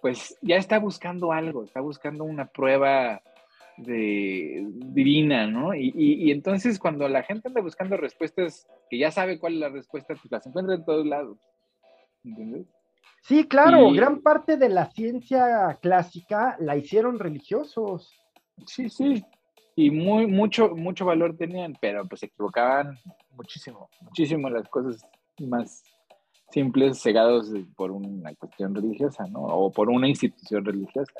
[0.01, 3.22] pues ya está buscando algo, está buscando una prueba
[3.77, 5.75] de divina, ¿no?
[5.75, 9.68] Y, y, entonces cuando la gente anda buscando respuestas que ya sabe cuál es la
[9.68, 11.38] respuesta, pues las encuentra en todos lados.
[12.25, 12.66] ¿Entiendes?
[13.26, 18.14] Sí, claro, gran parte de la ciencia clásica la hicieron religiosos.
[18.66, 19.24] Sí, sí.
[19.74, 22.96] y muy, mucho, mucho valor tenían, pero pues se equivocaban
[23.32, 25.04] muchísimo, muchísimo las cosas
[25.40, 25.82] más
[26.50, 29.40] simples, cegados por una cuestión religiosa, ¿no?
[29.40, 31.12] O por una institución religiosa.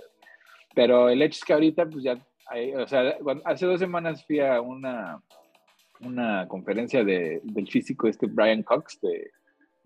[0.77, 2.25] Pero el hecho es que ahorita, pues ya,
[2.77, 5.21] o sea, hace dos semanas fui a una,
[6.03, 9.33] una conferencia de, del físico este Brian Cox, de,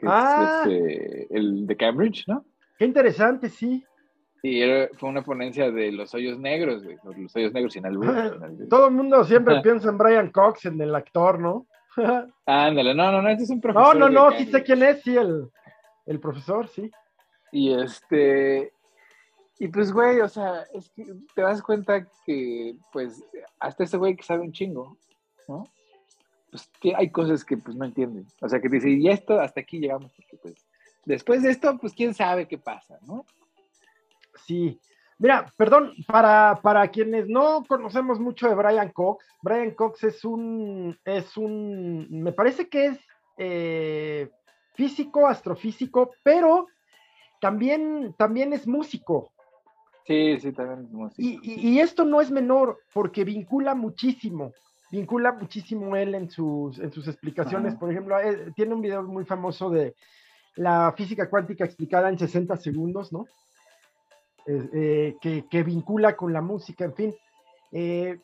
[0.07, 0.63] ah.
[0.65, 2.45] este, el de Cambridge, ¿no?
[2.79, 3.85] Qué interesante, sí.
[4.43, 4.63] Y
[4.97, 8.69] fue una ponencia de los hoyos negros, los hoyos negros sin albur.
[8.69, 11.67] Todo el mundo siempre piensa en Brian Cox, en el actor, ¿no?
[12.47, 13.97] Ándale, no, no, no, este es un profesor.
[13.97, 15.49] No, no, no, sí sé quién es, sí, el,
[16.07, 16.91] el profesor, sí.
[17.53, 18.73] Y este,
[19.59, 23.23] y pues, güey, o sea, es que te das cuenta que, pues,
[23.59, 24.97] hasta ese güey que sabe un chingo,
[25.49, 25.65] ¿no?
[26.51, 28.27] Pues que hay cosas que, pues, no entienden.
[28.41, 30.67] O sea, que te dice, y esto, hasta aquí llegamos, porque, pues,
[31.05, 33.25] después de esto, pues, quién sabe qué pasa, ¿no?
[34.47, 34.81] Sí.
[35.19, 40.99] Mira, perdón, para, para quienes no conocemos mucho de Brian Cox, Brian Cox es un,
[41.05, 42.99] es un, me parece que es
[43.37, 44.31] eh,
[44.75, 46.67] físico, astrofísico, pero
[47.41, 49.31] también, también es músico.
[50.07, 51.41] Sí, sí, también es músico.
[51.43, 54.53] Y, esto no es menor porque vincula muchísimo,
[54.91, 57.75] vincula muchísimo él en sus, en sus explicaciones.
[57.77, 59.95] Por ejemplo, eh, tiene un video muy famoso de
[60.57, 63.27] la física cuántica explicada en 60 segundos, ¿no?
[64.47, 67.15] Eh, que, vincula con la música, en fin.
[67.73, 68.19] Eh,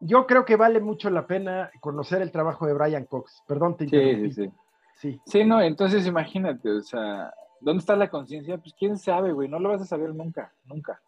[0.00, 3.42] yo creo que vale mucho la pena conocer el trabajo de Brian Cox.
[3.46, 4.32] Perdón, te interrumpí.
[4.32, 4.52] Sí, sí,
[4.96, 5.20] sí.
[5.24, 8.58] Sí, no, entonces imagínate, o sea, ¿dónde está la conciencia?
[8.58, 11.00] Pues quién sabe, güey, no lo vas a saber nunca, nunca.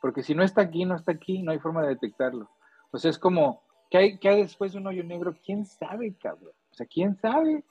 [0.00, 2.50] Porque si no está aquí, no está aquí, no hay forma de detectarlo.
[2.90, 5.34] O sea, es como, ¿qué hay, qué hay después de un hoyo negro?
[5.44, 6.52] ¿Quién sabe, cabrón?
[6.70, 7.64] O sea, ¿quién sabe?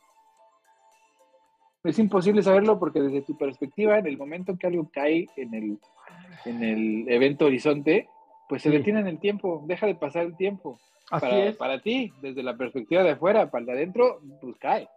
[1.84, 5.80] Es imposible saberlo porque desde tu perspectiva, en el momento que algo cae en el,
[6.46, 8.10] en el evento horizonte,
[8.50, 10.80] pues se detiene en el tiempo, deja de pasar el tiempo.
[11.10, 11.56] Así para, es.
[11.56, 14.90] para ti, desde la perspectiva de afuera, para el de adentro, pues cae.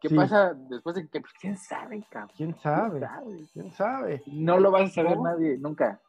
[0.00, 2.32] ¿Qué pasa después de que, pues, quién sabe, cabrón?
[2.36, 3.00] ¿Quién sabe?
[3.52, 4.22] ¿Quién sabe?
[4.26, 6.00] No lo vas a saber nadie, nunca.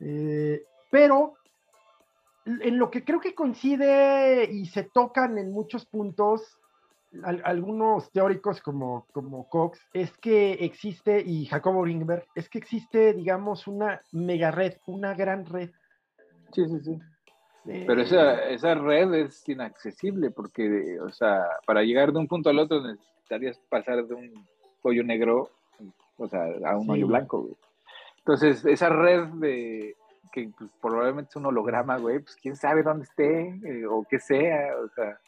[0.00, 1.34] Eh, pero
[2.44, 6.58] en lo que creo que coincide y se tocan en muchos puntos
[7.44, 13.66] algunos teóricos como, como Cox es que existe, y Jacobo Ringberg, es que existe, digamos,
[13.66, 15.70] una mega red, una gran red.
[16.52, 16.98] Sí, sí, sí.
[17.64, 22.58] Pero esa, esa red es inaccesible porque, o sea, para llegar de un punto al
[22.58, 24.46] otro necesitarías pasar de un
[24.82, 25.50] hoyo negro,
[26.16, 27.56] o sea, a un hoyo blanco,
[28.18, 29.96] Entonces, esa red de
[30.32, 34.18] que pues, probablemente es un holograma, güey, pues quién sabe dónde esté eh, o qué
[34.18, 35.20] sea, o sea,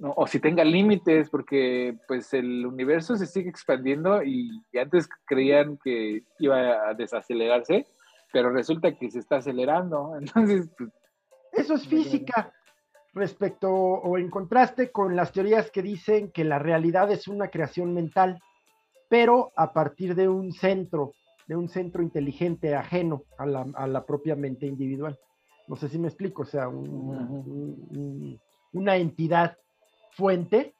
[0.00, 6.24] o si tenga límites, porque pues el universo se sigue expandiendo y, antes creían que
[6.38, 7.86] iba a desacelerarse,
[8.32, 10.16] pero resulta que se está acelerando.
[10.20, 10.90] Entonces, pues,
[11.52, 12.52] eso es física
[13.14, 17.94] respecto o en contraste con las teorías que dicen que la realidad es una creación
[17.94, 18.42] mental,
[19.08, 21.12] pero a partir de un centro,
[21.46, 23.46] de un centro inteligente ajeno a
[23.86, 25.18] la, propia mente individual.
[25.68, 26.68] No sé si me explico, o sea,
[28.72, 29.56] una entidad
[30.12, 30.74] fuente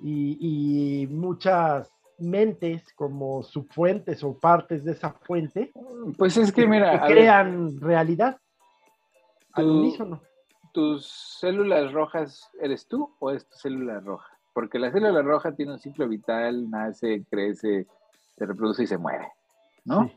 [0.00, 5.72] y, muchas mentes como subfuentes o partes de esa fuente.
[6.16, 7.04] Pues es que, mira.
[7.06, 8.38] crean realidad
[9.52, 10.22] al unísono.
[10.72, 11.06] ¿Tus
[11.40, 14.38] células rojas eres tú o es tu célula roja?
[14.54, 17.86] Porque la célula roja tiene un ciclo vital, nace, crece,
[18.36, 19.28] se reproduce y se muere,
[19.84, 20.10] ¿no?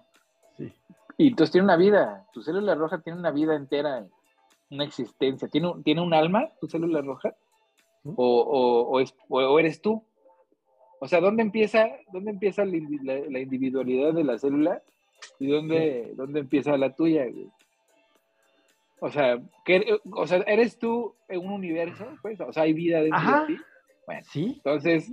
[0.58, 0.73] Sí.
[1.17, 2.28] Y entonces tiene una vida.
[2.34, 4.06] Tu célula roja tiene una vida entera,
[4.69, 5.47] una existencia.
[5.47, 7.36] ¿Tiene, ¿tiene un alma tu célula roja?
[8.15, 10.04] o, o, eres tú.
[10.99, 14.82] O sea, ¿dónde empieza, dónde empieza la, individualidad de la célula
[15.39, 17.25] y dónde, dónde empieza la tuya?
[18.99, 19.39] O sea,
[20.12, 22.08] o sea, ¿eres tú en un universo?
[22.21, 22.39] Pues?
[22.41, 23.58] O sea, ¿hay vida dentro de ti?
[24.06, 24.54] Bueno, sí.
[24.58, 25.12] Entonces,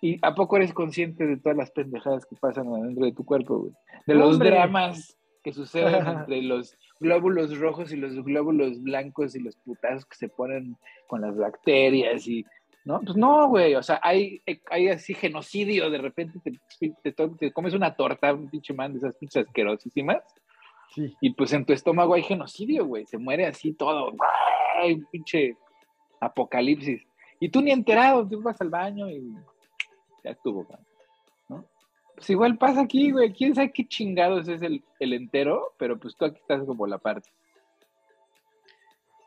[0.00, 3.70] ¿y a poco eres consciente de todas las pendejadas que pasan dentro de tu cuerpo,
[4.06, 9.56] De los dramas que suceden entre los glóbulos rojos y los glóbulos blancos y los
[9.56, 12.44] putazos que se ponen con las bacterias y,
[12.84, 13.00] ¿no?
[13.00, 17.94] Pues no, güey, o sea, hay, hay así genocidio, de repente te, te, comes una
[17.94, 20.22] torta, un pinche man de esas pinches asquerosísimas,
[20.94, 21.14] sí.
[21.20, 24.12] y pues en tu estómago hay genocidio, güey, se muere así todo,
[24.76, 25.56] hay un pinche
[26.20, 27.02] apocalipsis.
[27.42, 29.34] Y tú ni enterado, tú vas al baño y
[30.24, 30.66] ya estuvo,
[31.48, 31.64] ¿no?
[32.14, 33.32] Pues igual pasa aquí, güey.
[33.32, 35.72] ¿Quién sabe qué chingados es el, entero?
[35.78, 37.30] Pero pues tú aquí estás como la parte.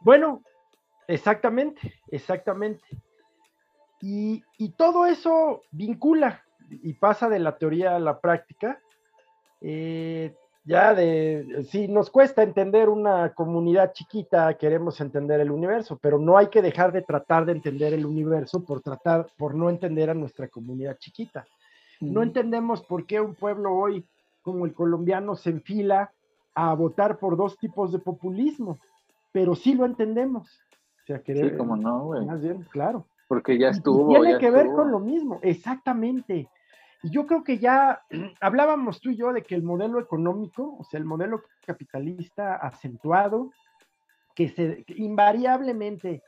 [0.01, 0.43] Bueno,
[1.07, 2.83] exactamente, exactamente.
[3.99, 4.43] Y,
[4.77, 8.79] todo eso vincula y pasa de la teoría a la práctica.
[9.61, 16.17] Eh, ya de, si nos cuesta entender una comunidad chiquita, queremos entender el universo, pero
[16.19, 20.09] no hay que dejar de tratar de entender el universo por tratar, por no entender
[20.09, 21.45] a nuestra comunidad chiquita.
[21.99, 24.05] No entendemos por qué un pueblo hoy
[24.41, 26.11] como el colombiano se enfila
[26.55, 28.79] a votar por dos tipos de populismo,
[29.31, 30.47] pero sí lo entendemos.
[31.03, 32.25] O sea, sí, como no, güey.
[32.25, 33.05] Más bien, claro.
[33.27, 34.09] Porque ya estuvo.
[34.09, 36.49] tiene que ver con lo mismo, exactamente.
[37.03, 38.01] Yo creo que ya
[38.41, 43.51] hablábamos tú y yo de que el modelo económico, o sea, el modelo capitalista acentuado,
[44.35, 46.23] que se invariablemente,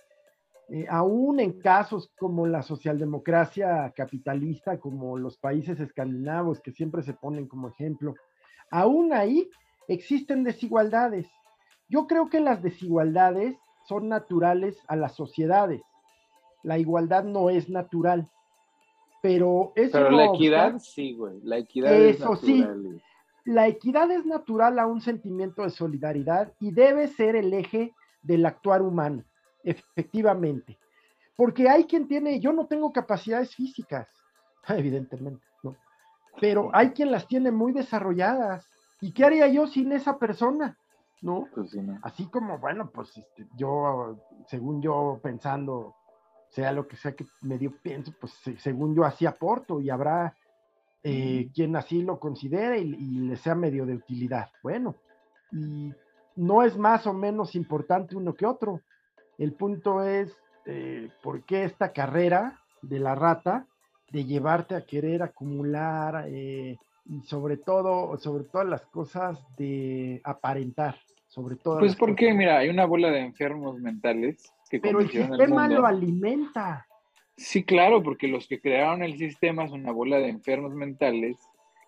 [0.69, 7.13] eh, aún en casos como la socialdemocracia capitalista, como los países escandinavos que siempre se
[7.13, 8.13] ponen como ejemplo,
[8.71, 9.49] aún ahí
[9.87, 11.27] existen desigualdades.
[11.87, 13.55] Yo creo que las desigualdades
[13.87, 15.81] son naturales a las sociedades.
[16.63, 18.27] La igualdad no es natural.
[19.25, 21.39] Pero eso Pero la equidad sí, güey.
[21.41, 22.39] La equidad es natural.
[22.43, 23.01] sí.
[23.45, 28.45] La equidad es natural a un sentimiento de solidaridad y debe ser el eje del
[28.45, 29.23] actuar humano,
[29.63, 30.77] efectivamente.
[31.35, 34.07] Porque hay quien tiene, yo no tengo capacidades físicas,
[34.67, 35.75] evidentemente, ¿no?
[36.39, 38.67] Pero hay quien las tiene muy desarrolladas.
[39.01, 40.77] ¿Y qué haría yo sin esa persona?
[41.21, 41.47] ¿no?
[41.53, 45.95] Pues Así como, bueno, pues este, yo, según yo pensando,
[46.55, 50.33] sea lo que sea que medio pienso, pues según yo así aporto y habrá
[51.03, 52.95] eh, quien así lo considere y,
[53.27, 54.49] le sea medio de utilidad.
[54.63, 54.95] Bueno,
[55.51, 55.93] y
[56.37, 58.81] no es más o menos importante uno que otro.
[59.37, 60.33] El punto es
[60.65, 63.67] eh, por qué esta carrera de la rata
[64.11, 70.95] de llevarte a querer acumular eh, y sobre todo, sobre todas las cosas de aparentar,
[71.35, 71.79] sobre todo.
[71.79, 76.87] Pues porque, mira, hay una bola de enfermos mentales que Pero el sistema lo alimenta.
[77.35, 81.37] Sí, claro, porque los que crearon el sistema son una bola de enfermos mentales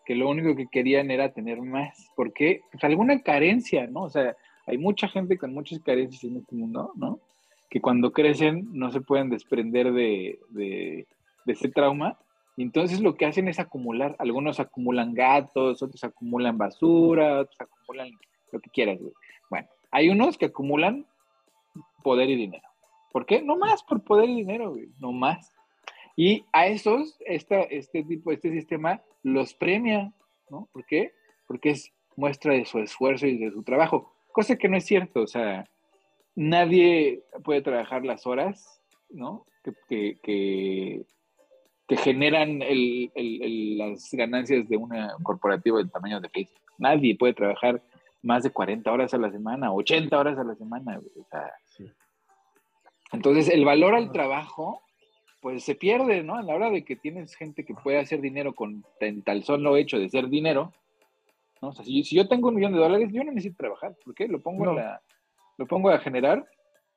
[0.06, 2.10] que lo único que querían era tener más.
[2.16, 2.62] ¿Por qué?
[2.72, 4.04] Pues alguna carencia, ¿no?
[4.04, 7.20] O sea, hay mucha gente con muchas carencias en este mundo, ¿no?
[7.70, 11.08] Que cuando crecen no se pueden desprender de, de,
[11.46, 12.18] de ese trauma
[12.58, 14.16] y entonces lo que hacen es acumular.
[14.20, 18.10] Algunos acumulan gatos, otros acumulan basura, otros acumulan
[18.60, 19.14] que quieras, güey.
[19.50, 21.06] Bueno, hay unos que acumulan
[22.04, 22.68] poder y dinero.
[23.12, 23.42] ¿Por qué?
[23.42, 24.90] No más por poder y dinero, güey.
[25.00, 25.52] No más.
[26.16, 30.12] Y a esos, esta, este tipo, este sistema los premia,
[30.50, 30.68] ¿no?
[30.72, 31.14] ¿Por qué?
[31.48, 34.14] Porque es muestra de su esfuerzo y de su trabajo.
[34.32, 35.22] Cosa que no es cierto.
[35.22, 35.70] O sea,
[36.36, 39.46] nadie puede trabajar las horas, ¿no?
[39.90, 40.18] que,
[41.88, 42.60] que generan
[43.78, 46.62] las ganancias de una corporativa del tamaño de Facebook.
[46.78, 47.82] Nadie puede trabajar
[48.22, 51.00] más de 40 horas a la semana, 80 horas a la semana.
[53.12, 54.82] Entonces, el valor al trabajo,
[55.42, 56.36] pues se pierde, ¿no?
[56.36, 58.84] A la hora de que tienes gente que puede hacer dinero con
[59.24, 60.74] tal solo hecho de ser dinero,
[61.62, 61.70] ¿no?
[61.70, 63.96] O sea, si, yo tengo un millón de dólares, yo no necesito trabajar.
[64.04, 64.28] ¿Por qué?
[64.28, 65.02] Lo pongo, la,
[65.58, 66.46] lo pongo a generar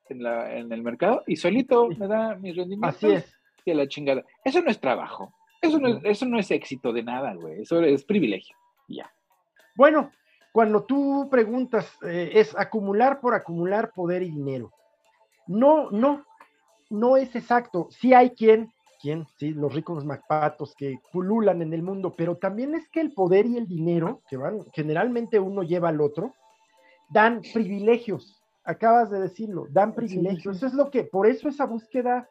[0.09, 3.05] en, la, en el mercado y solito me da mis rendimientos.
[3.05, 4.25] Así es y a la chingada.
[4.45, 5.35] Eso no es trabajo.
[5.61, 7.63] Eso no, es, eso no es éxito de nada, güey.
[7.63, 8.57] Eso es privilegio.
[8.89, 9.13] Ya.
[9.75, 10.11] Bueno,
[10.53, 14.73] cuando tú preguntas, eh, es acumular por acumular poder y dinero.
[15.47, 16.25] No, no,
[16.91, 17.89] no es exacto.
[17.91, 22.75] Sí hay quien, quien, sí, los ricos macpatos que pululan en el mundo, pero también
[22.75, 26.35] es que el poder y el dinero, que van, generalmente uno lleva al otro,
[27.09, 28.37] dan privilegios.
[28.65, 30.57] Acabas de decirlo, dan privilegios.
[30.57, 32.29] Eso es lo que, por eso esa búsqueda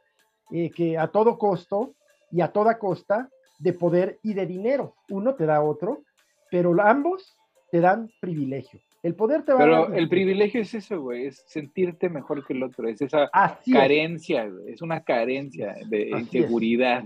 [0.51, 1.95] eh, que a todo costo
[2.32, 4.95] y a toda costa de poder y de dinero.
[5.10, 6.03] Uno te da otro,
[6.51, 7.38] pero ambos
[7.71, 8.79] te dan privilegio.
[9.01, 12.45] El poder te va Pero a dar el privilegio es eso, güey, es sentirte mejor
[12.45, 13.29] que el otro, es esa
[13.71, 14.82] carencia, es.
[14.82, 17.05] una carencia de inseguridad.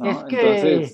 [0.00, 0.88] Es, que,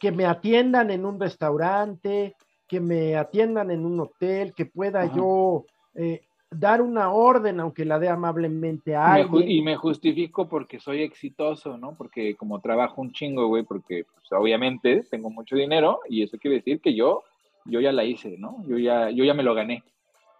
[0.00, 2.34] que me atiendan en un restaurante,
[2.68, 7.98] que me atiendan en un hotel, que pueda yo eh, dar una orden, aunque la
[7.98, 9.50] dé amablemente a alguien.
[9.50, 11.94] y me justifico porque soy exitoso, ¿no?
[11.96, 16.56] Porque como trabajo un chingo, güey, porque pues, obviamente tengo mucho dinero y eso quiere
[16.56, 17.22] decir que yo,
[17.64, 18.64] yo ya la hice, ¿no?
[18.66, 19.82] Yo ya, yo ya me lo gané.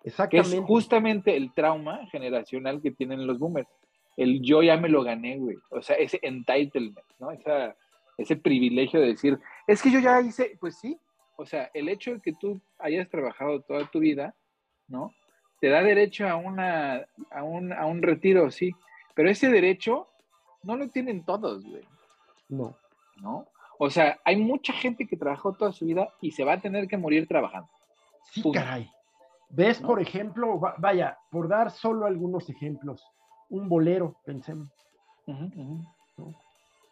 [0.04, 0.50] Exactamente.
[0.50, 3.68] Que es justamente el trauma generacional que tienen los boomers.
[4.16, 5.56] El yo ya me lo gané, güey.
[5.70, 7.30] O sea, ese entitlement, ¿no?
[7.30, 7.74] Esa,
[8.16, 10.98] ese privilegio de decir, es que yo ya hice, pues sí.
[11.36, 14.34] O sea, el hecho de que tú hayas trabajado toda tu vida,
[14.86, 15.12] ¿no?
[15.64, 18.72] te da derecho a, una, a, un, a un retiro, sí,
[19.14, 20.08] pero ese derecho
[20.62, 21.82] no lo tienen todos, güey.
[22.50, 22.76] No.
[23.22, 23.46] ¿No?
[23.84, 26.88] O sea, hay mucha gente que trabajó toda su vida y se va a tener
[26.88, 27.68] que morir trabajando.
[28.32, 28.90] Sí, caray.
[29.50, 33.06] ¿Ves, por ejemplo, vaya, por dar solo algunos ejemplos,
[33.50, 34.68] un bolero, pensemos.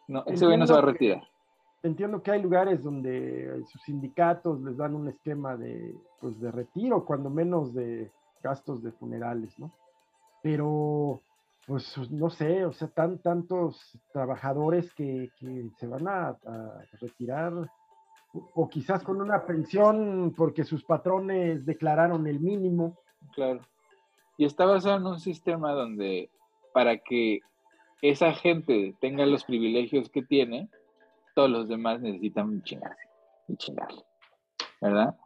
[0.06, 1.22] No, ese güey no se va a retirar.
[1.82, 7.04] entiendo que hay lugares donde sus sindicatos les dan un esquema de, pues, de retiro,
[7.04, 8.10] cuando menos de
[8.42, 9.72] gastos de funerales, ¿no?
[10.42, 11.20] Pero,
[11.66, 15.30] pues, no sé, o sea, tan, tantos trabajadores que,
[15.78, 16.36] se van a,
[17.00, 17.52] retirar,
[18.32, 22.98] o, quizás con una pensión porque sus patrones declararon el mínimo.
[23.34, 23.60] Claro.
[24.36, 26.30] Y está basado en un sistema donde
[26.72, 27.40] para que
[28.00, 30.68] esa gente tenga los privilegios que tiene,
[31.34, 33.08] todos los demás necesitan chingarse
[33.48, 34.02] y chingarle,
[34.80, 35.16] ¿verdad?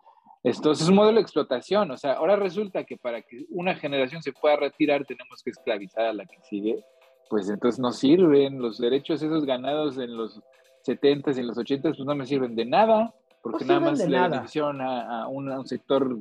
[0.46, 4.22] Entonces es un modelo de explotación, o sea, ahora resulta que para que una generación
[4.22, 6.84] se pueda retirar tenemos que esclavizar a la que sigue,
[7.28, 8.60] pues entonces no sirven.
[8.60, 10.40] Los derechos esos ganados en los
[10.86, 14.20] 70s y en los 80s, pues no me sirven de nada, porque nada más le
[14.20, 16.16] beneficiaron a, un, sector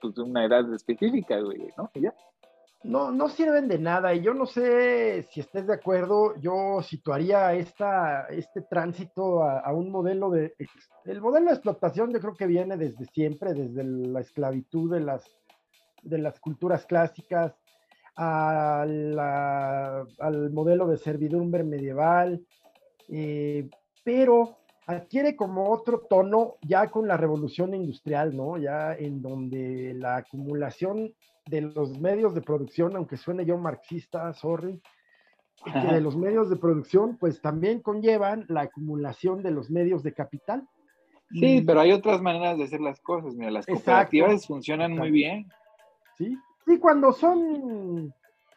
[0.00, 1.90] pues, de una edad específica, güey, ¿no?
[1.94, 2.14] Y ya
[2.84, 4.14] no, no sirven de nada.
[4.14, 9.90] Y yo no sé si estés de acuerdo, yo situaría esta, este tránsito a, un
[9.90, 10.54] modelo de...
[11.04, 15.24] El modelo de explotación yo creo que viene desde siempre, desde la esclavitud de las,
[16.02, 17.54] de las culturas clásicas,
[18.16, 19.14] al
[20.52, 22.44] modelo de servidumbre medieval,
[23.08, 23.70] eh,
[24.02, 28.56] pero adquiere como otro tono ya con la revolución industrial, ¿no?
[28.56, 31.14] Ya en donde la acumulación
[31.48, 34.80] de los medios de producción, aunque suene yo marxista, sorry,
[35.64, 40.14] que de los medios de producción, pues también conllevan la acumulación de los medios de
[40.14, 40.68] capital.
[41.30, 43.34] Sí, pero hay otras maneras de hacer las cosas.
[43.34, 45.46] Mira, las cooperativas funcionan muy bien.
[46.16, 48.14] Sí, sí, cuando son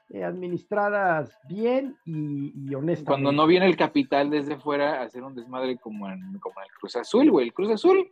[0.10, 3.06] eh, administradas bien y, y, honestamente.
[3.06, 6.70] Cuando no viene el capital desde fuera a hacer un desmadre como en, como el
[6.80, 7.48] Cruz Azul, güey.
[7.48, 8.10] El Cruz Azul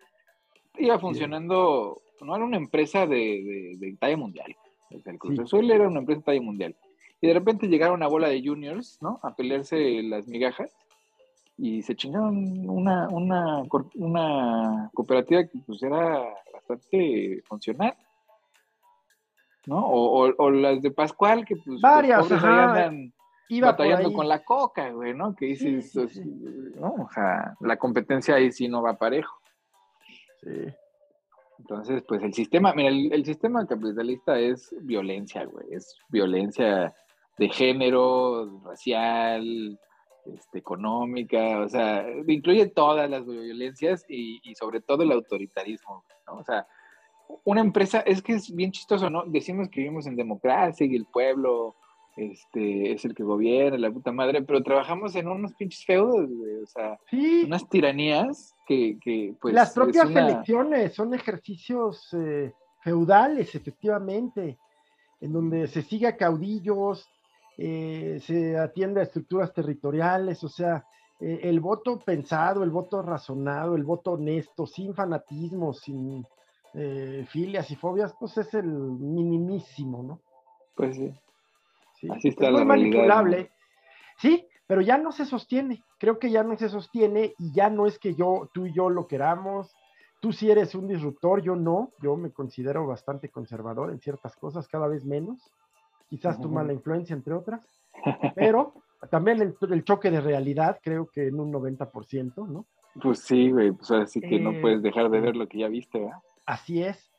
[0.78, 4.56] iba funcionando, no era una empresa de, de talla mundial.
[4.90, 6.76] El Cruz Azul era una empresa talla mundial.
[7.22, 9.20] Y de repente llegaron una bola de juniors, ¿no?
[9.24, 10.76] A pelearse las migajas
[11.58, 13.64] y se chingaron una, una,
[13.96, 16.24] una cooperativa que pues era
[16.54, 17.94] bastante funcional.
[19.66, 19.86] ¿No?
[19.86, 23.14] O, las de Pascual, que pues Varias, andan
[23.50, 25.36] Iba batallando con la coca, güey, ¿no?
[25.36, 25.96] Que dices,
[26.76, 26.94] ¿no?
[26.94, 29.40] O sea, la competencia ahí sí no va parejo.
[30.42, 30.74] Sí.
[31.60, 36.96] Entonces, pues el sistema, mira, el, sistema capitalista es violencia, güey, es violencia
[37.38, 39.78] de género, racial,
[40.26, 46.38] este, económica, o sea, incluye todas las violencias y, sobre todo el autoritarismo, ¿no?
[46.38, 46.66] O sea,
[47.44, 49.24] una empresa, es que es bien chistoso, ¿no?
[49.28, 51.76] Decimos que vivimos en democracia y el pueblo
[52.20, 56.30] este, es el que gobierna, la puta madre, pero trabajamos en unos pinches feudos,
[56.64, 57.00] o sea,
[57.46, 59.54] unas tiranías que, que, pues...
[59.54, 62.52] Las propias elecciones son ejercicios eh,
[62.82, 64.58] feudales, efectivamente,
[65.22, 67.08] en donde se sigue a caudillos,
[67.58, 70.86] eh, se atiende a estructuras territoriales, o sea,
[71.22, 76.26] eh, el voto pensado, el voto razonado, el voto honesto, sin fanatismo, sin
[77.30, 80.20] filias y fobias, pues es el minimísimo, ¿no?
[80.76, 81.12] Pues sí.
[82.00, 83.52] Sí, es muy manipulable.
[84.18, 85.84] Sí, pero ya no se sostiene.
[85.98, 88.90] Creo que ya no se sostiene y ya no es que yo, tú y yo
[88.90, 89.76] lo queramos.
[90.22, 91.92] Tú sí eres un disruptor, yo no.
[92.02, 95.52] Yo me considero bastante conservador en ciertas cosas, cada vez menos.
[96.10, 97.62] Quizás tu mala influencia, entre otras.
[98.36, 98.74] Pero
[99.10, 102.66] también el, choque de realidad, creo que en un 90%, ¿no?
[103.02, 106.00] Pues sí, güey, pues así que no puedes dejar de ver lo que ya viste,
[106.00, 106.18] ¿verdad?
[106.46, 107.10] Así es.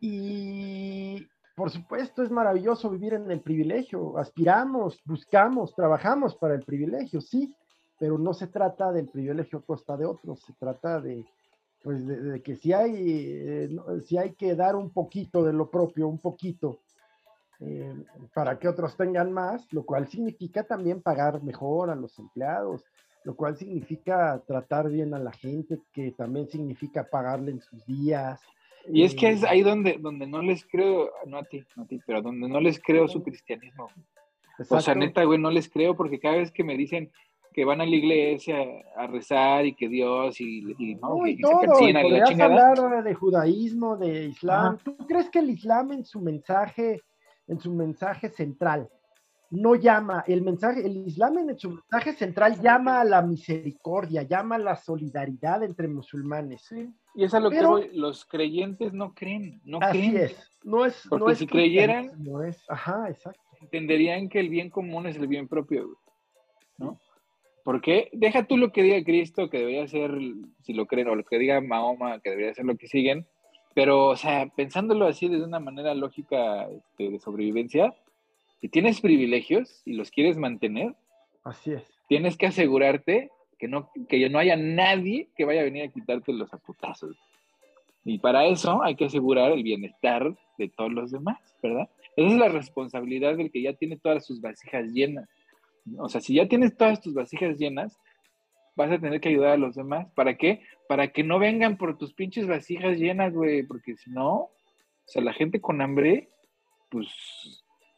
[0.00, 0.55] Y
[1.66, 4.16] por supuesto, es maravilloso vivir en el privilegio.
[4.18, 7.52] Aspiramos, buscamos, trabajamos para el privilegio, sí,
[7.98, 11.26] pero no se trata del privilegio a costa de otros, se trata de,
[11.82, 16.06] pues de, que si hay, eh, si hay que dar un poquito de lo propio,
[16.06, 16.78] un poquito,
[17.58, 17.96] eh,
[18.32, 22.84] para que otros tengan más, lo cual significa también pagar mejor a los empleados,
[23.24, 28.40] lo cual significa tratar bien a la gente, que también significa pagarle en sus días,
[28.88, 31.86] y es que es ahí donde, donde no les creo, no a ti, no a
[31.86, 33.88] ti, pero donde no les creo su cristianismo.
[34.68, 37.10] O sea, neta, güey, no les creo porque cada vez que me dicen
[37.52, 38.56] que van a la iglesia
[38.96, 40.60] a rezar y que Dios y,
[41.00, 41.26] ¿no?
[41.26, 44.78] y, todo, se y hablar de judaísmo, de islam.
[44.84, 47.02] ¿Tú crees que el islam en su mensaje,
[47.46, 48.90] en su mensaje central,
[49.50, 54.56] no llama, el mensaje, el Islam en su mensaje central llama a la misericordia, llama
[54.56, 56.62] a la solidaridad entre musulmanes.
[56.62, 56.88] Sí.
[57.14, 61.24] Y es a lo que los creyentes no creen, no así es, no es, Porque
[61.24, 63.40] no si creyeran, no es, ajá, exacto.
[63.60, 65.96] entenderían que el bien común es el bien propio,
[66.78, 67.00] ¿no?
[67.64, 70.12] Porque deja tú lo que diga Cristo, que debería ser,
[70.62, 73.26] si lo creen, o lo que diga Mahoma, que debería ser lo que siguen,
[73.74, 77.94] pero, o sea, pensándolo así de una manera lógica este, de sobrevivencia,
[78.60, 80.94] si tienes privilegios y los quieres mantener,
[81.44, 81.84] así es.
[82.08, 86.32] Tienes que asegurarte que no, que no haya nadie que vaya a venir a quitarte
[86.32, 87.16] los aputazos.
[88.04, 91.88] Y para eso hay que asegurar el bienestar de todos los demás, ¿verdad?
[92.16, 95.28] Esa es la responsabilidad del que ya tiene todas sus vasijas llenas.
[95.98, 97.98] O sea, si ya tienes todas tus vasijas llenas,
[98.76, 100.06] vas a tener que ayudar a los demás.
[100.14, 100.62] ¿Para qué?
[100.88, 104.52] Para que no vengan por tus pinches vasijas llenas, güey, porque si no, o
[105.04, 106.30] sea, la gente con hambre,
[106.90, 107.08] pues,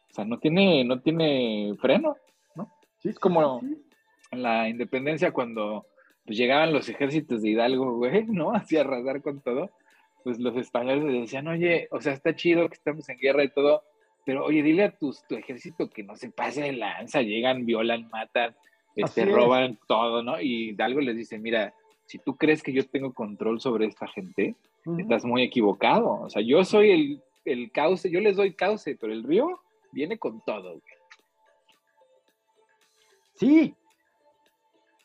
[0.09, 2.15] o sea, no tiene, no tiene freno,
[2.55, 2.71] ¿no?
[2.97, 3.61] Sí, es como
[4.31, 5.85] la independencia cuando
[6.25, 8.51] pues, llegaban los ejércitos de Hidalgo, güey, ¿no?
[8.55, 9.71] Así a arrasar con todo.
[10.23, 13.83] Pues los españoles decían, oye, o sea, está chido que estamos en guerra y todo,
[14.25, 18.09] pero oye, dile a tu, tu ejército que no se pase de lanza, llegan, violan,
[18.09, 18.55] matan,
[18.95, 20.41] este, roban todo, ¿no?
[20.41, 21.73] Y Hidalgo les dice, mira,
[22.05, 24.55] si tú crees que yo tengo control sobre esta gente,
[24.97, 26.21] estás muy equivocado.
[26.21, 30.17] O sea, yo soy el, el cauce, yo les doy cauce, pero el río viene
[30.17, 30.71] con todo.
[30.71, 30.99] Güey.
[33.35, 33.75] Sí,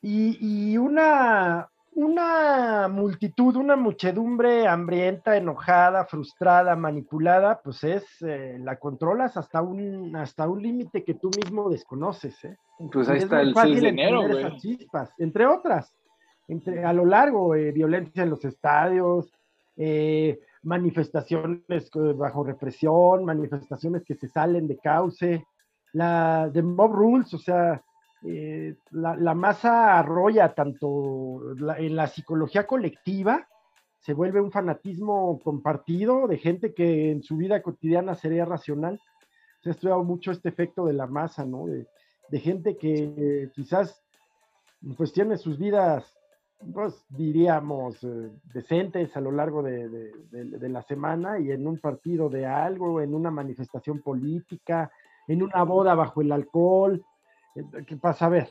[0.07, 9.39] y, una, una multitud, una muchedumbre hambrienta, enojada, frustrada, manipulada, pues es, eh, la controlas
[9.39, 12.45] hasta un, hasta un límite que tú mismo desconoces.
[12.45, 12.57] ¿eh?
[12.93, 14.57] Pues ahí está el 6 de enero, güey.
[14.59, 15.97] Chispas, entre otras,
[16.49, 19.33] entre, a lo largo, eh, violencia en los estadios,
[20.65, 25.45] manifestaciones bajo represión, manifestaciones que se salen de cauce,
[25.93, 27.83] la de mob rules, o sea,
[28.27, 31.43] eh, la, masa arrolla tanto
[31.77, 33.47] en la psicología colectiva,
[34.01, 39.01] se vuelve un fanatismo compartido de gente que en su vida cotidiana sería racional.
[39.63, 41.67] Se ha estudiado mucho este efecto de la masa, ¿no?
[41.67, 41.87] De,
[42.41, 44.03] gente que quizás
[44.97, 46.17] pues tiene sus vidas,
[46.73, 52.29] pues diríamos, eh, decentes a lo largo de, de, la semana y en un partido
[52.29, 54.91] de algo, en una manifestación política,
[55.29, 57.05] en una boda bajo el alcohol,
[57.87, 58.27] ¿Qué pasa?
[58.27, 58.49] A ver,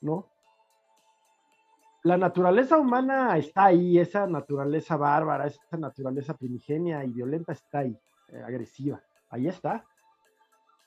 [0.00, 0.26] ¿no?
[2.04, 7.98] La naturaleza humana está ahí, esa naturaleza bárbara, esa naturaleza primigenia y violenta está ahí,
[8.28, 9.02] eh, agresiva.
[9.28, 9.84] Ahí está.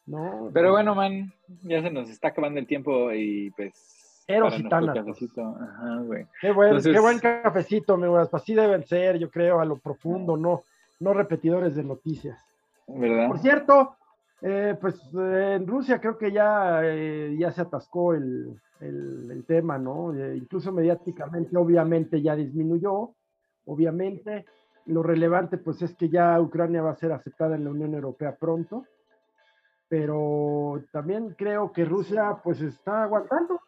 [0.05, 4.08] No, Pero bueno, man, ya se nos está acabando el tiempo y pues.
[4.29, 6.27] Eros y Ajá, güey.
[6.39, 8.27] Qué buen, qué buen cafecito, mi güey.
[8.31, 10.61] Así deben ser, yo creo, a lo profundo, no,
[10.99, 12.39] no repetidores de noticias.
[12.87, 13.27] ¿Verdad?
[13.27, 13.95] Por cierto,
[14.43, 18.61] eh, pues eh, en Rusia creo que ya, eh, ya se atascó el,
[19.47, 20.13] tema, ¿no?
[20.35, 23.15] incluso mediáticamente, obviamente ya disminuyó,
[23.65, 24.45] obviamente.
[24.85, 28.37] Lo relevante pues es que ya Ucrania va a ser aceptada en la Unión Europea
[28.39, 28.85] pronto,
[29.87, 33.59] pero también creo que Rusia pues está aguantando.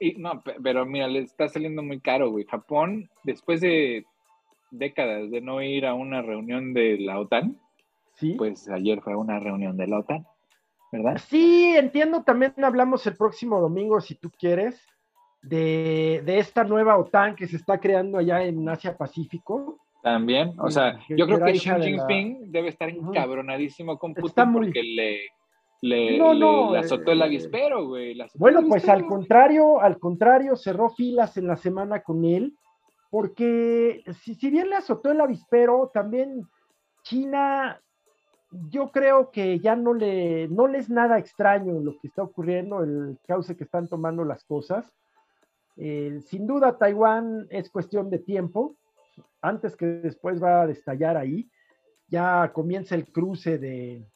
[0.00, 2.44] Y, no, pero mira, le está saliendo muy caro, güey.
[2.44, 4.04] Japón, después de
[4.70, 7.58] décadas de no ir a una reunión de la OTAN,
[8.36, 10.26] pues ayer fue una reunión de la OTAN,
[10.92, 11.18] ¿verdad?
[11.28, 14.80] Sí, entiendo, también hablamos el próximo domingo, si tú quieres,
[15.42, 19.78] de, esta nueva OTAN que se está creando allá en Asia Pacífico.
[20.02, 25.20] También, o sea, yo creo que Xi Jinping debe estar encabronadísimo con Putin porque le,
[25.82, 28.18] le, le, azotó el eh, avispero, güey.
[28.34, 32.54] Bueno, pues al contrario, al contrario, cerró filas en la semana con él,
[33.10, 36.46] porque si, si bien le azotó el avispero, también
[37.02, 37.80] China
[38.70, 42.82] yo creo que ya no le, no le es nada extraño lo que está ocurriendo,
[42.82, 44.92] el cauce que están tomando las cosas.
[45.76, 48.76] Eh, sin duda, Taiwán es cuestión de tiempo.
[49.42, 51.50] Antes que después va a destallar ahí.
[52.08, 54.06] Ya comienza el cruce de,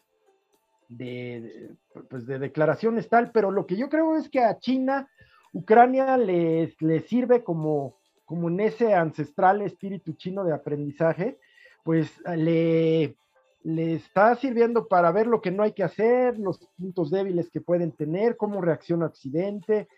[0.91, 1.70] de,
[2.11, 5.09] pues de declaraciones tal, pero lo que yo creo es que a China,
[5.53, 6.76] Ucrania les,
[7.07, 11.38] sirve como, como en ese ancestral espíritu chino de aprendizaje,
[11.84, 13.16] pues le,
[13.62, 17.61] le está sirviendo para ver lo que no hay que hacer, los puntos débiles que
[17.61, 19.88] pueden tener, cómo reacciona Occidente,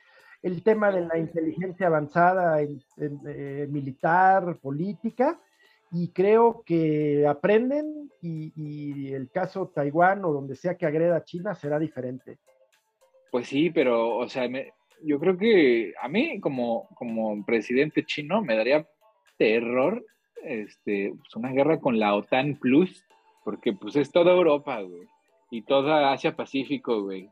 [0.43, 5.41] el tema de la inteligencia avanzada en, eh, militar, política,
[5.93, 11.79] y creo que aprenden y, el caso Taiwán o donde sea que agreda China será
[11.79, 12.39] diferente.
[13.31, 14.49] Pues sí, pero, o sea,
[15.03, 18.87] yo creo que a mí como, como presidente chino me daría
[19.37, 20.05] terror
[20.45, 23.05] este, pues una guerra con la OTAN Plus,
[23.45, 25.09] porque pues es toda Europa, güey,
[25.51, 27.29] y toda Asia Pacífico, güey,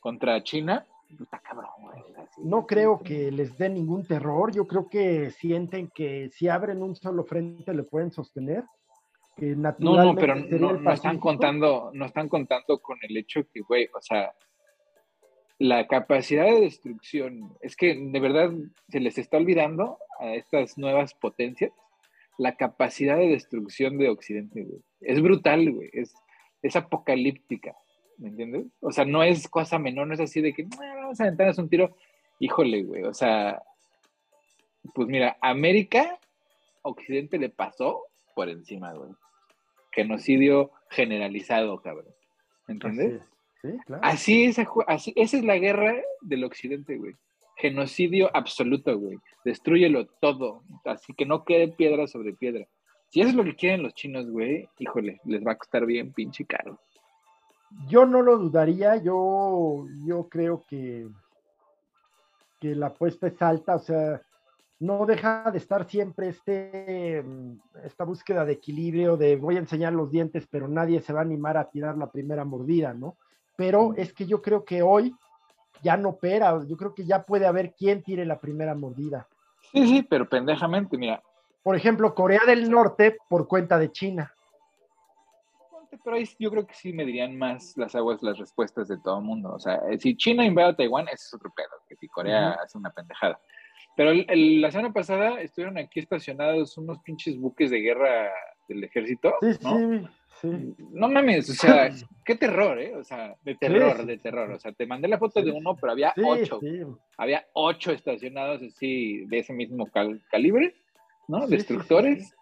[0.00, 0.86] contra China,
[1.22, 2.02] está cabrón, güey.
[2.38, 6.96] no creo que les dé ningún terror, yo creo que sienten que si abren un
[6.96, 8.64] solo frente le pueden sostener.
[9.36, 13.88] Que no, no, pero no, están contando, no están contando con el hecho que, güey,
[13.92, 14.32] o sea,
[15.58, 18.52] la capacidad de destrucción, es que de verdad
[18.88, 21.72] se les está olvidando a estas nuevas potencias
[22.38, 24.82] la capacidad de destrucción de Occidente, güey.
[25.00, 25.90] Es brutal, güey.
[25.92, 26.14] Es,
[26.62, 27.76] es apocalíptica,
[28.18, 28.66] ¿me entiendes?
[28.80, 31.68] O sea, no es cosa menor, no es así de que vamos a aventarnos un
[31.68, 31.96] tiro.
[32.38, 33.02] Híjole, güey.
[33.04, 33.62] O sea,
[34.94, 36.18] pues mira, América,
[36.82, 38.04] Occidente le pasó
[38.34, 39.10] por encima, güey.
[39.92, 42.14] Genocidio generalizado, cabrón.
[42.68, 43.22] ¿Entiendes?
[43.62, 44.02] Sí, claro.
[44.04, 44.56] Así es,
[44.86, 47.14] así, esa es la guerra del Occidente, güey.
[47.56, 49.18] Genocidio absoluto, güey.
[49.44, 50.64] Destruyelo todo.
[50.84, 52.66] Así que no quede piedra sobre piedra.
[53.08, 56.12] Si eso es lo que quieren los chinos, güey, híjole, les va a costar bien
[56.12, 56.80] pinche caro.
[57.86, 61.08] Yo no lo dudaría, yo, yo creo que,
[62.60, 64.20] que la apuesta es alta, o sea,
[64.80, 69.92] no deja de estar siempre este, mm, esta búsqueda de equilibrio, de voy a enseñar
[69.92, 73.16] los dientes, pero nadie se va a animar a tirar la primera mordida, ¿no?
[73.56, 75.14] Pero es que yo creo que hoy
[75.82, 79.28] ya no opera, yo creo que ya puede haber quien tire la primera mordida.
[79.72, 81.22] Sí, sí, pero pendejamente, mira.
[81.62, 84.32] Por ejemplo, Corea del Norte por cuenta de China.
[86.02, 89.18] Pero ahí yo creo que sí me dirían más las aguas las respuestas de todo
[89.18, 89.52] el mundo.
[89.52, 92.78] O sea, si China invade a Taiwán, ese es otro pedo, que si Corea hace
[92.78, 93.38] una pendejada.
[93.96, 98.32] Pero la semana pasada estuvieron aquí estacionados unos pinches buques de guerra
[98.68, 99.34] del ejército.
[99.40, 100.08] Sí, ¿no?
[100.40, 100.74] sí, sí.
[100.90, 101.90] No mames, o sea,
[102.24, 102.94] qué terror, ¿eh?
[102.96, 104.50] O sea, de terror, de terror.
[104.50, 106.60] O sea, te mandé la foto de uno, pero había ocho.
[107.16, 109.88] Había ocho estacionados así de ese mismo
[110.30, 110.74] calibre,
[111.28, 111.46] ¿no?
[111.46, 112.34] Destructores,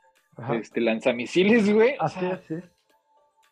[0.55, 1.97] este, lanzamisiles, güey.
[1.99, 2.65] Así es,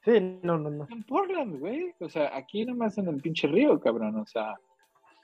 [0.04, 0.12] sí.
[0.12, 0.86] Sí, no, no, no.
[0.90, 1.94] En Portland, güey.
[2.00, 4.16] O sea, aquí nomás en el pinche río, cabrón.
[4.16, 4.54] O sea,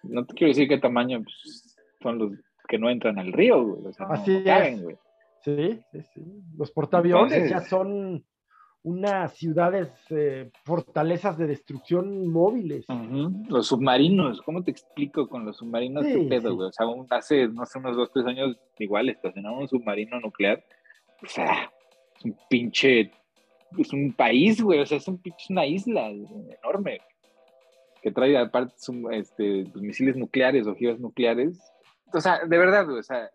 [0.02, 2.32] no te quiero decir qué tamaño pues, son los
[2.68, 3.86] que no entran al río, güey.
[3.86, 4.96] O sea, Así no, güey.
[5.42, 6.22] Sí, sí, sí.
[6.56, 8.24] Los portaaviones ya son
[8.86, 12.86] unas ciudades, eh, fortalezas de destrucción móviles.
[13.48, 16.06] Los submarinos, ¿cómo te explico con los submarinos?
[16.06, 16.68] ¿Qué pedo, güey?
[16.68, 20.64] O sea, hace, no sé, unos dos, tres años, igual estacionamos un submarino nuclear.
[21.20, 21.68] O sea,
[22.16, 23.10] es un pinche,
[23.78, 24.80] es un país, güey.
[24.80, 27.00] O sea, es un una isla enorme.
[28.02, 28.74] Que trae aparte
[29.12, 31.60] este, pues, misiles nucleares, ojivas nucleares
[32.12, 33.30] o sea, de verdad, o sea,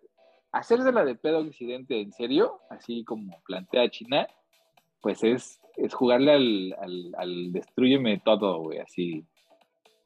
[0.52, 4.28] hacerse la de pedo Occidente en serio, así como plantea China,
[5.02, 9.26] pues es, es jugarle al, al, al destruyeme todo, güey, así.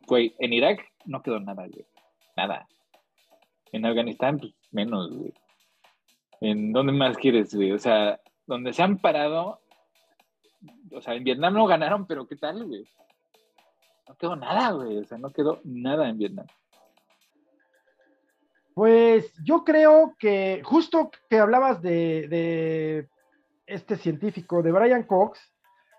[0.08, 1.86] Güey, en Irak no quedó nada, güey.
[2.36, 2.68] Nada.
[3.72, 5.34] En Afganistán, pues menos, güey.
[6.42, 7.72] ¿En dónde más quieres, güey?
[7.72, 9.60] O sea, donde se han parado,
[10.92, 12.88] o sea, en Vietnam no ganaron, pero ¿qué tal, güey?
[14.08, 14.98] No quedó nada, güey.
[14.98, 16.48] O sea, no quedó nada en Vietnam.
[18.74, 23.08] Pues yo creo que justo que hablabas de,
[23.66, 25.40] este científico, de Brian Cox,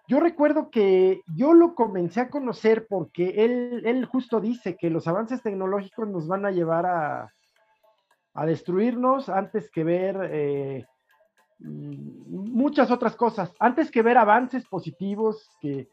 [0.08, 5.08] yo recuerdo que yo lo comencé a conocer porque él, él justo dice que los
[5.08, 7.32] avances tecnológicos nos van a llevar a,
[8.44, 10.84] destruirnos antes que ver eh,
[11.58, 15.88] muchas otras cosas, antes que ver avances positivos, que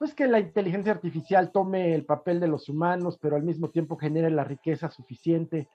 [0.00, 3.98] pues que la inteligencia artificial tome el papel de los humanos, pero al mismo tiempo
[3.98, 5.68] genere la riqueza suficiente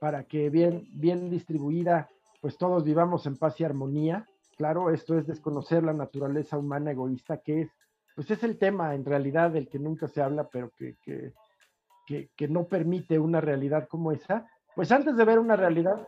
[0.00, 2.10] para que bien, bien distribuida,
[2.42, 4.26] pues todos vivamos en paz y armonía.
[4.58, 7.70] Claro, esto es desconocer la naturaleza humana egoísta, que es,
[8.14, 12.48] pues es el tema en realidad del que nunca se habla, pero que, que, que,
[12.48, 14.46] no permite una realidad como esa.
[14.76, 16.06] Pues antes de ver una realidad.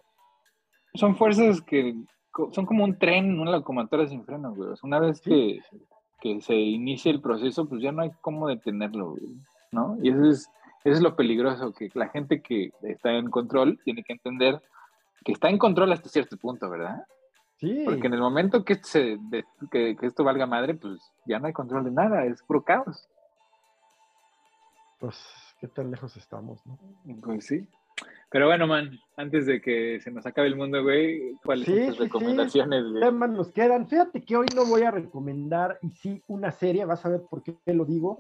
[0.95, 1.95] Son fuerzas que
[2.53, 4.71] son como un tren, una locomotora sin freno, güey.
[4.83, 5.61] Una vez que,
[6.21, 9.37] que se inicia el proceso, pues ya no hay cómo detenerlo, güey,
[9.71, 9.99] ¿no?
[10.03, 10.51] Y eso es
[10.85, 14.61] eso es lo peligroso, que la gente que está en control tiene que entender
[15.25, 17.07] que está en control hasta cierto punto, ¿verdad?
[17.59, 17.83] Sí.
[17.85, 19.17] Porque en el momento que, se,
[19.71, 23.09] que, esto valga madre, pues ya no hay control de nada, es puro caos.
[24.99, 25.17] Pues,
[25.61, 26.77] ¿qué tan lejos estamos, no?
[27.23, 27.69] Pues sí.
[28.31, 31.99] Pero bueno, man, antes de que se nos acabe el mundo, güey, ¿cuáles son tus
[31.99, 32.85] recomendaciones?
[32.87, 33.01] Sí.
[33.01, 33.87] Temas nos quedan.
[33.87, 37.43] Fíjate que hoy no voy a recomendar, y sí, una serie, vas a ver por
[37.43, 38.19] qué lo digo.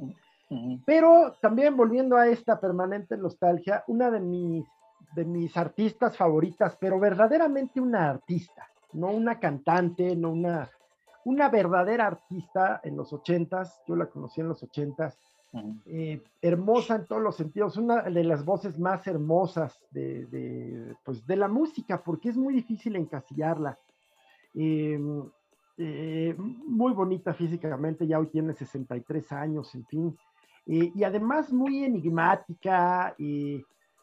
[0.84, 4.66] Pero también volviendo a esta permanente nostalgia, una de mis,
[5.14, 10.70] de mis artistas favoritas, pero verdaderamente una artista, no una cantante, no una,
[11.24, 15.18] una verdadera artista en los ochentas, yo la conocí en los ochentas,
[15.84, 21.26] eh, hermosa en todos los sentidos, una de las voces más hermosas de, de, pues,
[21.26, 23.78] de la música, porque es muy difícil encasillarla.
[24.54, 25.30] Em,
[25.78, 30.18] eh, muy bonita físicamente, ya hoy tiene 63 años, en fin,
[30.66, 33.62] eh, y además muy enigmática, eh,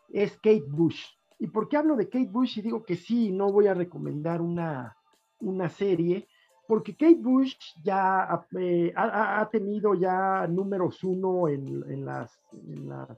[0.10, 1.06] es Kate Bush.
[1.38, 4.42] ¿Y por qué hablo de Kate Bush y digo que sí, no voy a recomendar
[4.42, 4.98] una,
[5.40, 6.28] una serie?
[6.70, 13.18] Porque Kate Bush ya eh, ha, tenido ya números uno en, las, en las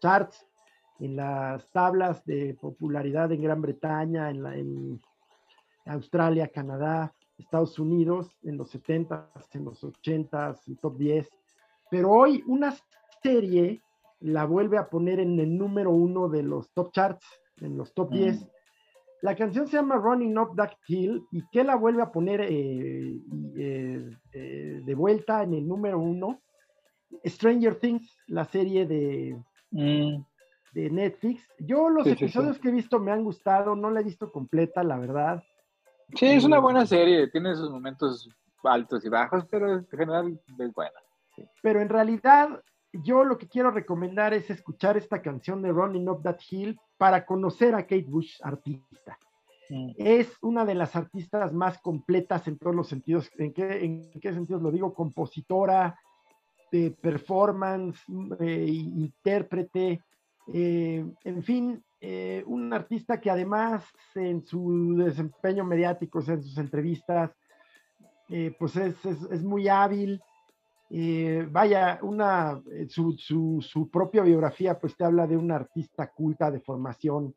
[0.00, 0.46] charts,
[0.98, 5.00] en las tablas de popularidad en Gran Bretaña, en, en
[5.84, 11.30] Australia, Canadá, Estados Unidos, en los 70s, en los 80s, en top 10
[11.90, 12.74] pero hoy una
[13.22, 13.82] serie
[14.20, 17.26] la vuelve a poner en el número uno de los top charts,
[17.60, 18.46] en los top 10,
[19.22, 23.16] La canción se llama Running Up That Hill y que la vuelve a poner eh,
[23.56, 26.40] eh, eh, de vuelta en el número uno.
[27.24, 29.36] Stranger Things, la serie de,
[29.70, 30.22] Mm,
[30.72, 31.42] de Netflix.
[31.58, 32.24] Yo los Sí, sí, sí.
[32.24, 35.42] episodios que he visto me han gustado, no la he visto completa, la verdad.
[36.14, 38.28] Sí, es una buena serie, tiene sus momentos
[38.62, 40.98] altos y bajos, pero en general es buena.
[41.62, 42.62] Pero en realidad,
[42.92, 47.26] yo lo que quiero recomendar es escuchar esta canción de Running Up That Hill para
[47.26, 49.18] conocer a Kate Bush, artista.
[49.68, 49.90] Mm.
[49.96, 53.30] Es una de las artistas más completas en todos los sentidos.
[53.38, 54.94] ¿En qué, en qué sentidos lo digo?
[54.94, 55.98] Compositora,
[56.72, 58.00] de performance,
[58.40, 60.02] eh, intérprete,
[60.52, 63.84] eh, en fin, eh, un artista que además
[64.14, 67.30] en su desempeño mediático, o sea, en sus entrevistas,
[68.28, 70.20] eh, pues es, es- es muy hábil.
[70.90, 76.10] Eh, vaya, una, eh, su, su- su propia biografía pues te habla de una artista
[76.12, 77.34] culta de formación,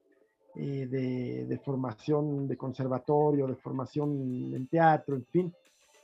[0.56, 5.54] eh, de, de formación de conservatorio, de formación en teatro, en fin.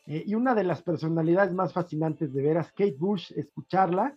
[0.07, 4.15] Eh, y una de las personalidades más fascinantes de veras, Kate Bush, escucharla,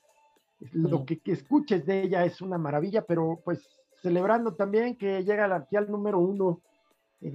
[0.73, 3.63] lo que, que escuches de ella es una maravilla, pero pues
[4.03, 6.61] celebrando también que llega al- número uno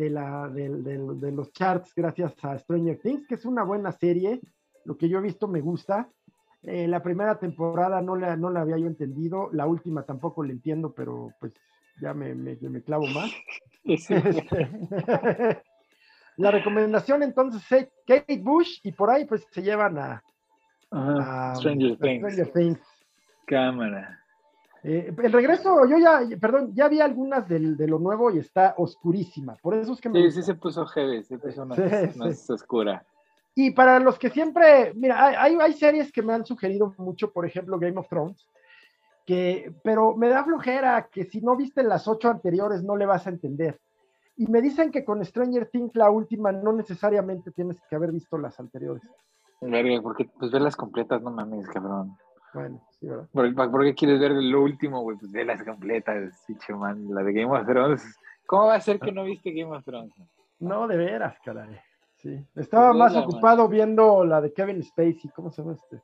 [0.09, 4.39] la, de los charts gracias a Stranger Things, que es una buena serie,
[4.85, 6.09] lo que yo he visto me gusta.
[6.63, 10.51] Eh, la primera temporada no la, no la había yo entendido, la última tampoco la
[10.53, 11.53] entiendo, pero pues
[11.99, 13.31] ya me, me- me clavo más.
[13.97, 14.13] Sí.
[14.13, 14.69] Este,
[16.37, 20.23] la recomendación entonces es Kate Bush y por ahí pues se llevan a,
[20.89, 22.21] Ajá, a- Stranger Things.
[22.33, 22.79] Stranger Things.
[23.45, 24.19] Cámara.
[24.83, 28.73] Eh, el regreso, yo ya, perdón, ya vi algunas del- de lo nuevo y está
[28.77, 29.55] oscurísima.
[29.61, 30.41] Por eso es que me Sí, gusta.
[30.41, 31.77] sí se puso heavy, se puso más,
[32.13, 32.53] Sí, más sí.
[32.53, 33.05] oscura.
[33.55, 37.45] Y para los que siempre, mira, hay, hay, series que me han sugerido mucho, por
[37.45, 38.47] ejemplo, Game of Thrones,
[39.25, 43.27] que, pero me da flojera que si no viste las ocho anteriores no le vas
[43.27, 43.79] a entender.
[44.35, 48.37] Y me dicen que con Stranger Things, la última, no necesariamente tienes que haber visto
[48.39, 49.03] las anteriores.
[49.61, 52.17] Verga, porque pues verlas completas, no mames, cabrón.
[52.53, 53.27] Bueno, sí, ¿verdad?
[53.31, 55.17] ¿Por, por qué quieres ver lo último, güey?
[55.17, 57.05] Pues verlas completas, pinche man.
[57.09, 58.17] La de Game of Thrones.
[58.47, 60.13] ¿Cómo va a ser que no viste Game of Thrones?
[60.59, 61.79] No, de veras, caray.
[62.23, 62.43] Sí.
[62.55, 66.01] Estaba Pues más ocupado viendo la de Kevin Spacey, ¿cómo se llama este?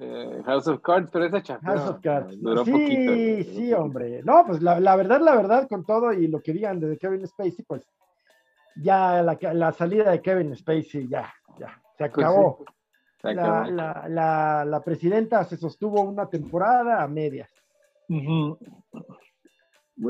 [0.00, 1.64] Eh, House of Cards, pero esa chafó.
[1.66, 2.40] House of Cards.
[2.40, 3.12] Duró sí, poquito.
[3.12, 3.80] güey, duró sí, poquito.
[3.82, 4.22] hombre.
[4.24, 7.24] No, pues la, la verdad, la verdad, con todo y lo que digan de Kevin
[7.26, 7.88] Spacey, pues
[8.76, 12.58] ya la, la salida de Kevin Spacey, ya, ya, se Pues acabó.
[12.58, 12.64] sí,
[13.22, 13.70] se La, acabó.
[13.70, 17.50] la, la, la presidenta se sostuvo una temporada a medias.
[18.08, 18.56] Muy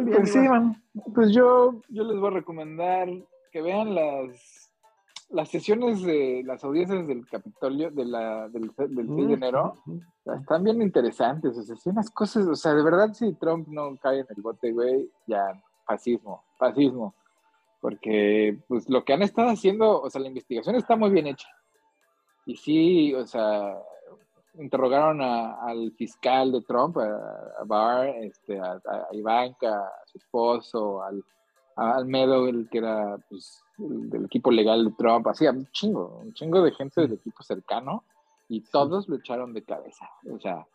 [0.04, 0.16] bien.
[0.18, 0.82] Pues sí, man.
[1.14, 3.08] Pues yo, yo les voy a recomendar
[3.50, 4.59] que vean las,
[5.30, 9.74] las sesiones de las audiencias del Capitolio de la, del, del 6 de enero.
[10.40, 13.96] Están bien interesantes, o sea, sí, unas cosas, o sea, de verdad, si Trump no
[13.98, 17.14] cae en el bote, güey, ya, fascismo, fascismo.
[17.80, 21.48] Porque, pues, lo que han estado haciendo, o sea, la investigación está muy bien hecha.
[22.44, 23.74] Y sí, o sea,
[24.58, 27.04] interrogaron a- al fiscal de Trump, a,
[27.58, 31.24] a Barr, este, a, a Ivanka, a su esposo, al,
[31.76, 36.20] a Almedo, el que era, pues, el del equipo legal de Trump, así, un chingo,
[36.22, 38.04] un chingo de gente del equipo cercano
[38.48, 40.08] y todos lo echaron de cabeza.
[40.30, 40.66] O sea,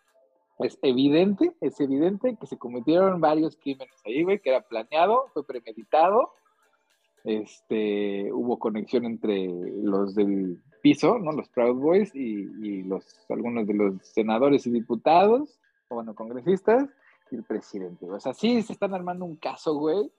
[0.59, 5.45] es evidente, es evidente que se cometieron varios crímenes ahí, güey, que era planeado, fue
[5.45, 6.31] premeditado,
[7.23, 9.47] este, hubo conexión entre
[9.83, 11.31] los del piso, ¿no?
[11.31, 16.87] Los Proud Boys y, y los, algunos de los senadores y diputados, o bueno, congresistas,
[17.31, 18.09] y el presidente.
[18.09, 20.11] O sea, sí se están armando un caso, güey,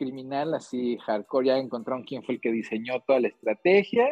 [0.00, 4.08] criminal así hardcore, ya encontraron quién fue el que diseñó toda la estrategia,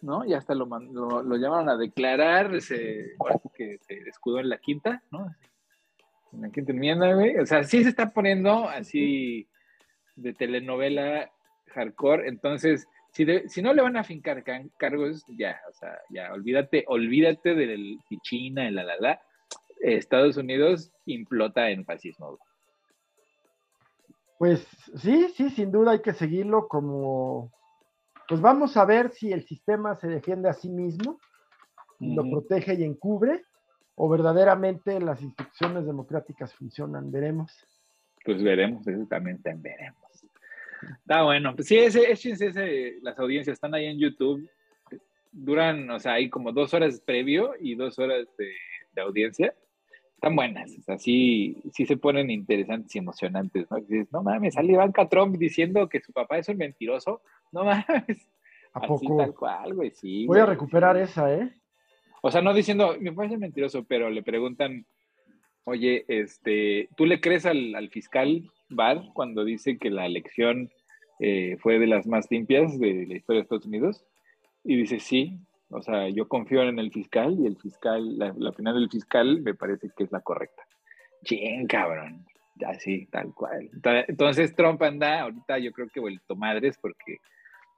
[0.00, 0.24] ¿no?
[0.24, 3.12] Y hasta lo, lo, lo llamaron a declarar, se,
[3.54, 5.26] que se escudó en la quinta, ¿no?
[6.32, 7.36] En la quinta enmienda, güey.
[7.36, 9.46] O sea, sí se está poniendo así
[10.16, 11.30] de telenovela
[11.74, 14.42] hardcore, entonces, si, de- si no le van a fincar
[14.78, 19.20] cargos, ya, o sea, ya, olvídate, olvídate del China, el la, la, la.
[19.82, 22.38] Estados Unidos implota en fascismo.
[24.40, 24.66] Pues
[24.96, 27.52] sí, sí, sin duda hay que seguirlo como,
[28.26, 31.20] pues vamos a ver si el sistema se defiende a sí mismo,
[31.98, 33.44] lo protege y encubre,
[33.96, 37.52] o verdaderamente las instituciones democráticas funcionan, veremos.
[38.24, 40.26] Pues veremos, eso también, veremos.
[41.00, 41.54] Está bueno.
[41.54, 44.48] Pues sí, ese, échense ese, las audiencias están ahí en YouTube.
[45.32, 48.54] Duran, o sea, hay como dos horas previo y dos horas de,
[48.94, 49.54] de audiencia.
[50.20, 53.78] Están buenas, o sea, sí, se ponen interesantes y emocionantes, ¿no?
[53.78, 57.22] Dices, no mames, sale Ivanka Trump diciendo que su papá es un mentiroso.
[57.52, 58.28] No mames.
[58.74, 59.16] ¿A Así poco?
[59.16, 60.26] tal cual, güey, sí.
[60.26, 61.02] Voy a recuperar sí.
[61.02, 61.50] esa, ¿eh?
[62.22, 64.84] O sea, no diciendo, mi papá es mentiroso, pero le preguntan,
[65.64, 70.70] oye, este, ¿tú le crees al, al fiscal Barr cuando dice que la elección
[71.18, 74.04] eh, fue de las más limpias de la historia de Estados Unidos.
[74.64, 75.38] Y dice, sí,
[75.70, 79.40] o sea, yo confío en el fiscal y el fiscal, la, la opinión del fiscal
[79.42, 80.62] me parece que es la correcta.
[81.24, 82.26] Ching, cabrón.
[82.56, 83.70] Ya sí, tal cual.
[84.08, 87.18] Entonces Trump anda ahorita yo creo que vuelto madres porque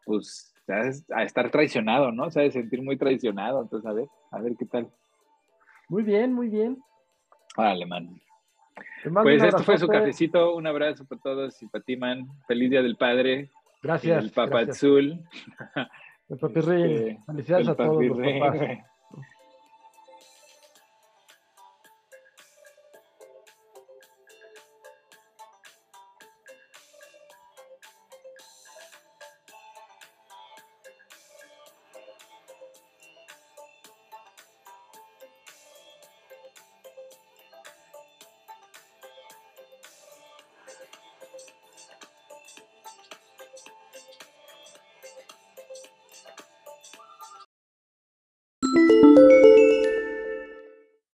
[0.05, 2.25] pues a estar traicionado, ¿no?
[2.25, 3.63] O sea, de sentir muy traicionado.
[3.63, 4.89] Entonces, a ver, a ver qué tal.
[5.89, 6.79] Muy bien, muy bien.
[7.57, 8.21] Vale, man.
[9.23, 10.55] Pues esto fue su cafecito.
[10.55, 12.27] Un abrazo para todos y para ti, man.
[12.47, 13.51] Feliz Día del Padre.
[13.83, 14.25] Gracias.
[14.25, 15.21] El Papa Azul.
[16.29, 16.61] El Papi
[17.27, 18.57] Felicidades a todos los papás.